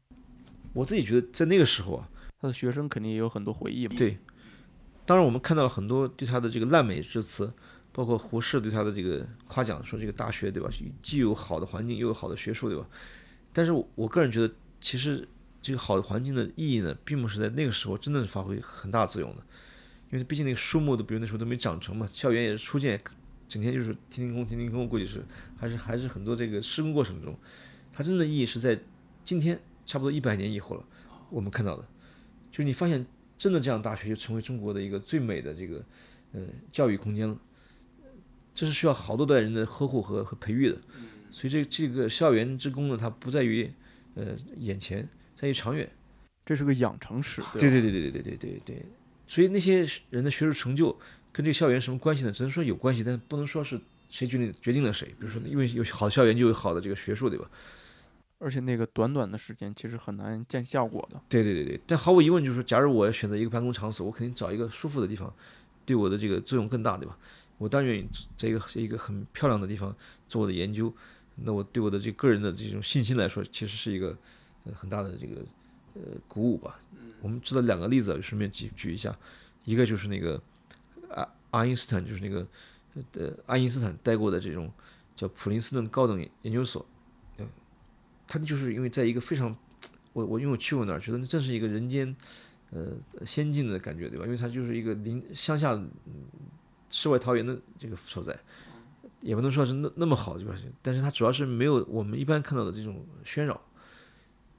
[0.72, 2.09] 我自己觉得在那个时候啊，
[2.40, 3.96] 他的学生肯定也有很多回忆嘛。
[3.96, 4.16] 对，
[5.05, 7.52] 当然我们看到了很多对他的这个烂美之词，
[7.90, 10.70] 包括胡适对他的这个夸奖，说这个大学对吧，
[11.02, 12.86] 既有好的环境，又有好的学术对吧？
[13.52, 15.28] 但是我个人觉得，其实
[15.61, 19.42] 这个好的环境的意义呢，并不是在那个时候真的是发挥很大作用的，
[20.14, 23.00] 因为毕竟那个树木都比如那时候都没长成嘛，校园也是初建，
[23.48, 25.24] 整天就是天天空天天空，估计是
[25.58, 27.36] 还是还是很多这个施工过程中，
[27.90, 28.78] 它真正的意义是在
[29.24, 30.84] 今天差不多一百年以后了，
[31.30, 31.84] 我们看到的，
[32.52, 33.04] 就是你发现
[33.36, 35.84] 真的这样大学就成为中国的一个最美的这个
[36.30, 37.36] 呃教育空间了，
[38.54, 40.78] 这是需要好多代人的呵护和和培育的。
[41.32, 43.68] 所以这这个校园之功呢，它不在于，
[44.14, 45.90] 呃眼前，在于长远，
[46.46, 47.42] 这是个养成史。
[47.54, 48.86] 对对对对对对对对对。
[49.27, 50.91] 所以那些人的学术成就
[51.33, 52.33] 跟这个校园什么关系呢？
[52.33, 55.09] 只能说有关系，但不能说是谁决定决定了谁。
[55.18, 57.51] 比如说，因为有好的校园就有好的这个学术，对吧？
[58.39, 61.20] 而且那个短短的时间其实很难见效果的。
[61.29, 61.81] 对对对对。
[61.87, 65.33] 但毫无疑问，就是说，假如我要选择一个办公场所，我肯定找一个舒服的地方，
[65.87, 67.16] 对我的这个作用更大，对吧？
[67.57, 69.95] 我当然愿意在一个一个很漂亮的地方
[70.29, 70.93] 做我的研究。
[71.37, 74.16] 那我对我的这个人的这种信心来说，其实是一个
[74.75, 75.41] 很大的这个
[75.95, 76.78] 呃鼓舞吧。
[77.20, 79.16] 我们知道两个例子，顺便举举一下，
[79.64, 80.40] 一个就是那个
[81.09, 82.47] 爱爱因斯坦，就是那个
[83.12, 84.70] 呃爱因斯坦待过的这种
[85.16, 86.84] 叫普林斯顿高等研究所，
[87.38, 87.47] 嗯，
[88.26, 89.57] 他就是因为在一个非常
[90.12, 92.14] 我我因为我去过那儿，觉得那真是一个人间
[92.70, 92.88] 呃
[93.24, 94.24] 仙境的感觉，对吧？
[94.26, 95.80] 因为它就是一个林乡下
[96.90, 98.38] 世外桃源的这个所在。
[99.20, 100.55] 也不能说是那那么好，对吧？
[100.82, 103.59] 但是它主要是没有我们一般看到的这种喧扰，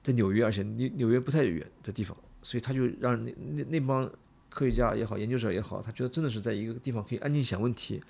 [0.06, 4.08] 在纽约，而且纽纽约不太远的地方，所以他就让那那那帮
[4.48, 8.00] 科学家也好，研究者也好，他觉得真的是在一个地方可以安静想问题，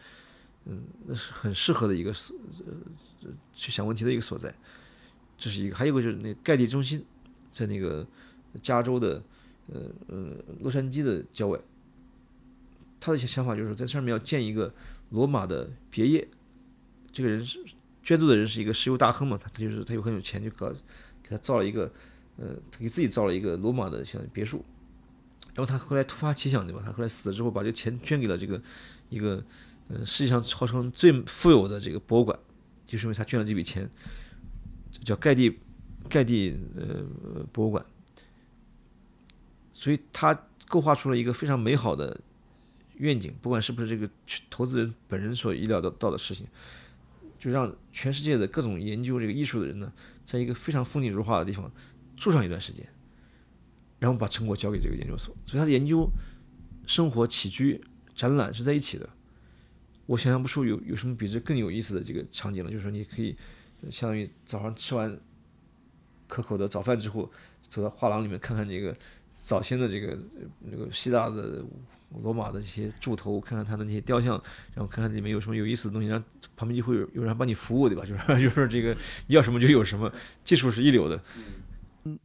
[0.66, 2.11] 嗯，那是很适合的一个
[2.66, 4.55] 呃去想问题的一个所在。
[5.38, 7.03] 这是一个，还有一个就是那盖蒂中心，
[7.51, 8.07] 在那个
[8.61, 9.22] 加州的
[9.72, 11.59] 呃呃洛杉矶的郊外，
[13.01, 14.74] 他的一些想法就是在上面要建一个
[15.09, 16.28] 罗马的别业。
[17.11, 17.59] 这个人是
[18.03, 19.38] 捐助的人，是一个石油大亨嘛？
[19.42, 20.70] 他他就是他有很有钱，就搞
[21.29, 21.91] 给他造了一个，
[22.37, 24.64] 呃，他给自己造了一个罗马的像别墅。
[25.55, 26.83] 然后他后来突发奇想，对吧？
[26.85, 28.61] 他后来死了之后，把这个钱捐给了这个
[29.09, 29.43] 一个，
[29.89, 32.39] 呃，世界上号称最富有的这个博物馆，
[32.87, 33.89] 就是因为他捐了这笔钱，
[35.03, 35.59] 叫盖蒂
[36.09, 37.85] 盖蒂呃博物馆。
[39.72, 42.20] 所以他构画出了一个非常美好的
[42.97, 44.09] 愿景，不管是不是这个
[44.51, 46.47] 投资人本人所意料到到的事情。
[47.47, 49.92] 就让全世界的各种研究这个艺术的人呢，
[50.24, 51.70] 在一个非常风景如画的地方
[52.16, 52.84] 住上一段时间，
[54.01, 55.32] 然后把成果交给这个研究所。
[55.47, 56.11] 所以他的研究、
[56.88, 57.80] 生活起居、
[58.16, 59.09] 展览是在一起的。
[60.07, 62.70] 我想象不出有有什么比这更有意思的这个场景了。
[62.70, 63.36] 就是说，你可以
[63.92, 65.16] 相当于早上吃完
[66.26, 67.30] 可口的早饭之后，
[67.68, 68.97] 走到画廊里面看看这个
[69.40, 70.18] 早先的这个
[70.59, 71.64] 那个希腊的。
[72.11, 74.41] 罗马的这些柱头，看看他的那些雕像，
[74.75, 76.25] 然后看看里面有什么有意思的东西，然后
[76.57, 78.05] 旁边就会有有人帮你服务，对吧？
[78.07, 78.97] 就是就是这个
[79.27, 80.11] 你要什么就有什么，
[80.45, 81.21] 技术是一流的。
[82.05, 82.19] 嗯，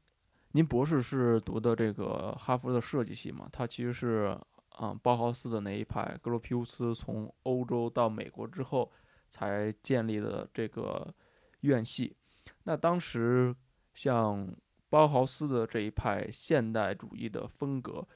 [0.51, 3.49] 您博士是读的这个哈佛的设计系嘛？
[3.51, 4.37] 它其实是
[4.69, 8.89] 啊包豪斯的那一派，格罗皮乌斯从欧洲到美国之后
[9.29, 11.13] 才建立的这个
[11.61, 12.15] 院系。
[12.63, 13.53] 那当时
[13.95, 14.47] 像
[14.89, 18.07] 包豪斯的这一派现代主义的风格。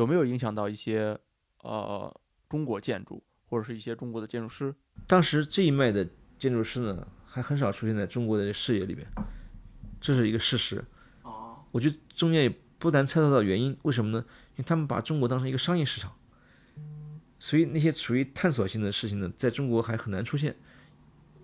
[0.00, 1.18] 有没有影响到一些
[1.62, 4.74] 呃中国建筑或者是一些中国的建筑师？
[5.06, 9.06] 当时这一脉的建筑师呢，还很少出现在中国的视野里边，
[10.00, 10.82] 这是一个事实。
[11.22, 14.24] 哦，我觉得中间也不难猜测到原因，为什么呢？
[14.52, 16.10] 因为他们把中国当成一个商业市场，
[17.38, 20.56] 所以那些属于探索性的事情呢，在中国还很难出现，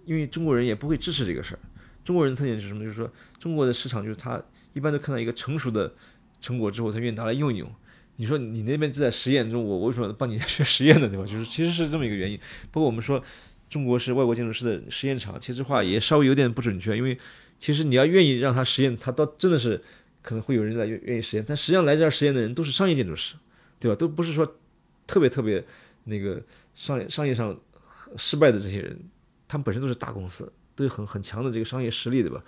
[0.07, 1.61] 因为中国人也不会支持这个事儿。
[2.03, 2.83] 中国人特点是什么？
[2.83, 4.43] 就是说中国的市场就是他
[4.73, 5.93] 一般都看到一个成熟的
[6.41, 7.71] 成果之后，他愿意拿来用一用。
[8.17, 11.09] 你说你那边就在实验中，我为什么帮你 学实验呢？
[11.09, 11.25] 对吧？
[11.25, 12.39] 就是其实是这么一个原因。
[12.71, 13.23] 不过我们说
[13.69, 17.19] 中国是外国建筑师的实验场，其实话也稍微有点不准确，因为
[17.59, 19.83] 其实你要愿意让他实验，他倒真的是
[20.23, 23.35] 可能会有人来愿愿意实验，但实际上来这儿实验的人都是商业建筑师，
[23.79, 23.95] 对吧？
[23.97, 24.57] 都不是说
[25.07, 25.65] 特别特别
[26.05, 26.43] 那个
[26.75, 27.59] 商业商业上
[28.17, 28.99] 失败的这些人，
[29.47, 32.43] 他们本身都是大公司，都有很很强的这个商业实力，对吧？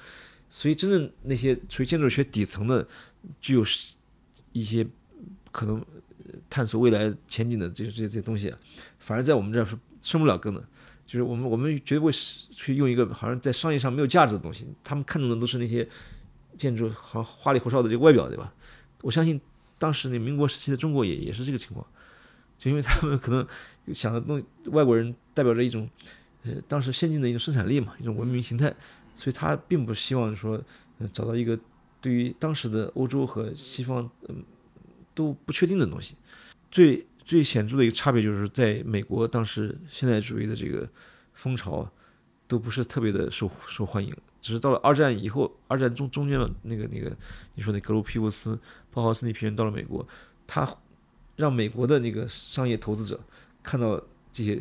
[0.50, 2.86] 所以真正那些属于建筑学底层的，
[3.40, 3.62] 具有
[4.52, 4.86] 一些
[5.52, 5.84] 可能
[6.50, 8.54] 探索未来前景的这些这些这些东西，
[8.98, 10.62] 反而在我们这儿是生不了根的。
[11.06, 15.88] 就是我们我们绝对会去用一个好像在商业上没有价值的东西，他们看中的都是那些
[16.58, 18.52] 建筑好花里胡哨的这个外表，对吧？
[19.00, 19.40] 我相信
[19.78, 21.86] 当时那民国时期的中国也也是这个情况，
[22.58, 23.46] 就因为他们可能
[23.94, 25.88] 想的东外国人代表着一种
[26.42, 28.68] 呃当时先进的一种生产力嘛，一种文明形态，
[29.14, 30.62] 所以他并不希望说
[31.10, 31.58] 找到一个
[32.02, 34.44] 对于当时的欧洲和西方嗯
[35.18, 36.14] 都不确定的东西，
[36.70, 37.04] 最。
[37.28, 40.88] 最显著的一个差别就是在美国，当时现代主义的这个
[41.34, 41.86] 风潮
[42.46, 44.10] 都不是特别的受受欢迎。
[44.40, 47.14] 只是到了二战以后，二战中中间的那个那个，
[47.54, 48.58] 你说那格鲁皮乌斯、
[48.90, 50.08] 包豪斯那批人到了美国，
[50.46, 50.74] 他
[51.36, 53.20] 让美国的那个商业投资者
[53.62, 54.02] 看到
[54.32, 54.58] 这些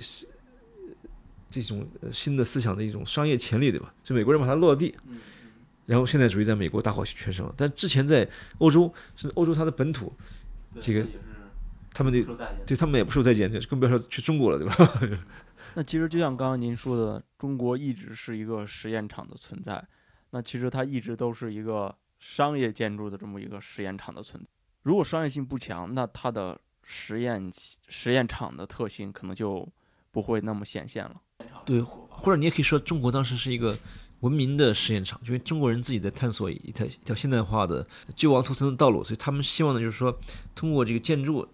[1.50, 3.94] 这种新的思想的一种商业潜力，对吧？
[4.04, 4.94] 就美国人把它落地，
[5.86, 7.50] 然后现代主义在美国大获全胜。
[7.56, 10.12] 但之前在欧洲，是欧洲它的本土
[10.80, 11.08] 这个。
[11.94, 12.24] 他们的
[12.64, 14.76] 对他们也不受待见，更不要说去中国了，对吧？
[15.74, 19.84] 那其实就像刚刚您说的，中国一直是一个实验场的存在。
[20.30, 24.48] 那其实它一直都是一个商业建筑的这么一个实验场的存在。
[24.84, 27.52] 如果商业性不强，那它的实验
[27.88, 29.68] 实验场的特性可能就
[30.12, 31.20] 不会那么显现了。
[31.66, 33.76] 对，或者你也可以说，中国当时是一个
[34.22, 40.18] 文明的实验场，因为中国人自己在探索一条一条现代化的救亡图存的道路，所以他们希望的就是说，
[40.56, 41.48] 通过这个建筑。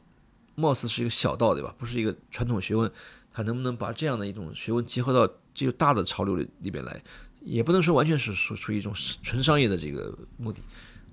[0.55, 1.73] 貌似是一个小道，对吧？
[1.79, 2.91] 不是一个传统学问，
[3.33, 7.03] 它能不能把这样的一种学问结合到这个大的潮流里里边来？
[7.41, 8.93] 也不能说完全是属属于一种
[9.23, 10.61] 纯商业的这个目的，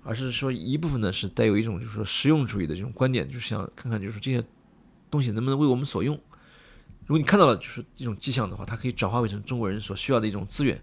[0.03, 4.44] 而是说一部分呢是带有一种就是说实用主义的这种观点，就是想看看就是这些
[5.11, 6.14] 东西能不能为我们所用。
[7.07, 10.76] 如果你看到了就是这种迹象的话，它可以转化为成中国人所需要的一种资源；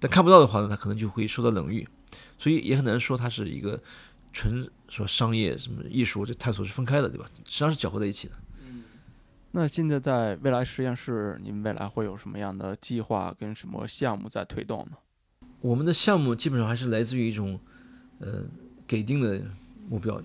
[0.00, 1.86] 但看不到的话呢，他可能就会受到冷遇，
[2.38, 3.80] 所以也很难说它是一个。
[4.32, 7.24] 纯说商业什么艺术这探索是分开的，对吧？
[7.46, 8.34] 实际上是搅和在一起的。
[8.60, 8.84] 嗯，
[9.52, 14.98] 那现在在未来实验室，你们未来会有什么样的计划跟什么项目在推动呢？
[15.62, 17.58] 我们的项目基本上还是来自于一种，
[18.18, 18.44] 呃，
[18.86, 19.42] 给定的
[19.88, 20.20] 目标，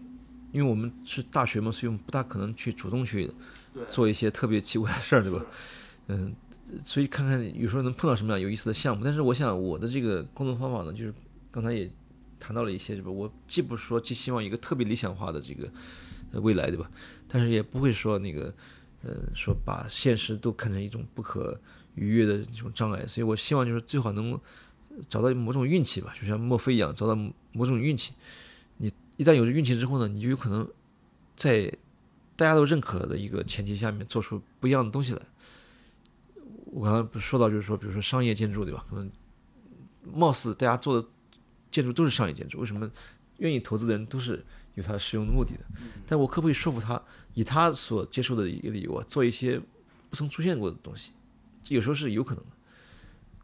[0.51, 3.31] 因为我们是大学嘛，所以我们不大可能去主动去
[3.89, 5.45] 做一些特别奇怪的事儿，对吧？
[6.07, 6.35] 嗯，
[6.83, 9.03] 所以看看有时候能碰到什么样有意思的项目。
[9.03, 11.13] 但是我想我的这个工作方法呢，就是
[11.51, 11.89] 刚才也。
[12.43, 13.11] 谈到了一些，是吧？
[13.11, 15.71] 我既不是说既希望一个特别理想化的这个
[16.41, 16.89] 未来，对吧？
[17.27, 18.51] 但是也不会说那个，
[19.03, 21.55] 呃，说把现实都看成一种不可
[21.93, 23.05] 逾越的这种障碍。
[23.05, 24.39] 所以我希望就是最好能
[25.07, 27.15] 找到某种运气吧，就像墨菲一样，找到
[27.51, 28.15] 某种运气。
[28.77, 30.67] 你一旦有了运气之后呢，你就有可能
[31.35, 31.71] 在
[32.35, 35.21] 大家都认可的一个前提下面做出不一样的东西来。
[36.71, 38.83] 我刚才不说到，就是说，比如说商业建筑，对吧？
[38.89, 39.11] 可能
[40.11, 41.07] 貌似大家做的。
[41.71, 42.91] 建筑都是商业建筑，为什么
[43.37, 44.45] 愿意投资的人都是
[44.75, 45.63] 有他使用的目的的？
[46.05, 47.01] 但我可不可以说服他，
[47.33, 49.57] 以他所接受的一个理由啊，做一些
[50.09, 51.13] 不曾出现过的东西？
[51.63, 52.49] 这有时候是有可能的。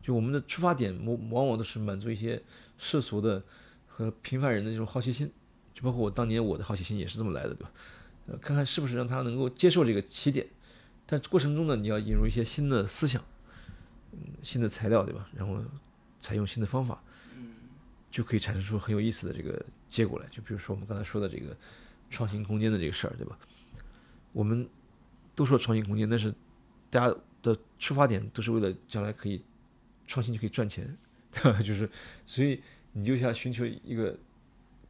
[0.02, 2.44] 就我们的出发点往往往都是满足一些
[2.78, 3.41] 世俗的
[3.88, 5.32] 和平凡人的这种好奇心，
[5.74, 7.72] 就包括我当年我的好奇心也是这么来的，对吧？
[8.28, 10.45] 呃，看看是不是让他能够接受这个起点，
[11.08, 13.24] 但过程中呢，你要引入一些新的思想，
[14.12, 15.28] 嗯，新的材料，对吧？
[15.34, 15.60] 然后
[16.20, 17.02] 采用新的方法。
[18.10, 21.56] 就可以产生出很有意思的这个结果来，就比如说我们刚才说的这个
[22.10, 23.38] 创新空间的这个事儿，对吧？
[24.32, 24.68] 我们
[25.36, 26.34] 都说创新空间，但是
[26.90, 29.44] 大家的出发点都是为了将来可以
[30.08, 30.98] 创新就可以赚钱，
[31.30, 31.62] 对吧？
[31.62, 31.88] 就是
[32.26, 32.64] 所以
[32.94, 34.18] 你就想寻求一个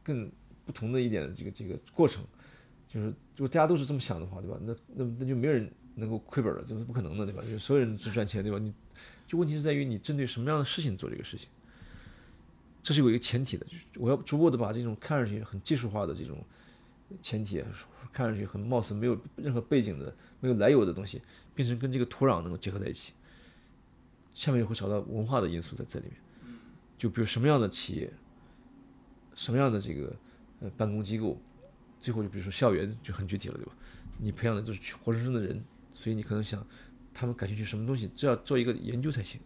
[0.02, 0.30] 更
[0.64, 2.24] 不同的一点的这个这个过程，
[2.88, 4.56] 就是如果大家都是这么想的话，对吧？
[4.62, 7.42] 那那那就没有人能够亏本了，这是不可能的，对吧？
[7.42, 8.58] 就所有人都赚钱，对吧？
[8.58, 8.72] 你
[9.26, 11.48] 就问题是在于你针对什么样的事情做这个事情。
[12.82, 16.42] 这是有一个前提的，就是我要逐步的把这种看上去很技术化的这种
[17.20, 17.62] 前提，
[18.12, 21.20] 看上去很貌似没有任何背景的、没有来由的东西，
[21.54, 23.12] 变成跟这个土壤能够结合在一起。
[24.32, 26.14] 下面就会找到文化的因素在这里面。
[26.96, 28.12] 就比如什么样的企业，
[29.34, 30.14] 什么样的这个
[30.60, 31.36] 呃办公机构，
[32.00, 33.72] 最后就比如说校园就很具体了，对吧？
[34.18, 35.62] 你培养的就是活生生的人，
[35.98, 36.64] 所以你可能想
[37.12, 39.40] 他们感兴趣什么东西，这要做一个研究才行。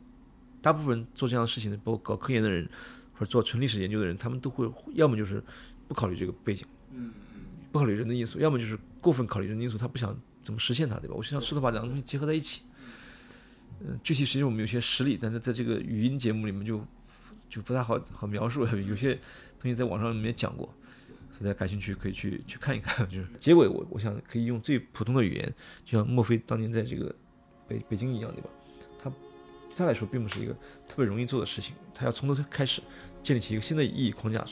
[0.60, 2.68] 大部分做这样的事情的，包括搞科研的人。
[3.14, 5.40] 或者做纯历史研究的人，他们都会要么就是
[5.86, 7.12] 不考虑这个背景，嗯
[7.70, 11.14] 不考虑人的因素，要么就是过分考虑人的因素，他不想怎么实现它，对吧？
[11.14, 12.62] 我希望试图把两个东西结合在一起。
[13.80, 16.82] 嗯，具体实际我们有些实例，但是在这个语音节目里面就
[17.50, 19.14] 就不太好好描述，有些
[19.60, 20.74] 东西在网上里面讲过。
[21.42, 23.06] 大家感兴趣可以去 去看一看。
[23.10, 25.54] 就是结尾，我我想可以用最普通的语言，
[25.84, 27.14] 就像墨菲当年在这个
[27.66, 28.50] 北北京一样，对吧？
[28.98, 30.52] 他对他来说并不是一个
[30.88, 32.80] 特别容易做的事情，他要从头开始
[33.22, 34.44] 建立起一个新的意义框架。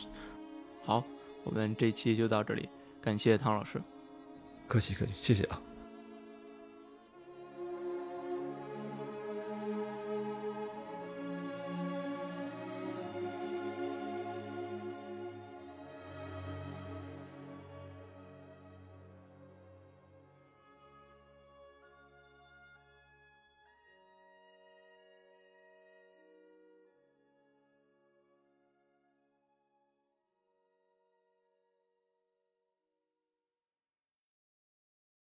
[0.83, 1.05] 好，
[1.45, 2.69] 我们这期就到这里，
[3.01, 3.81] 感谢唐老师。
[4.67, 5.61] 客气客气，谢谢啊。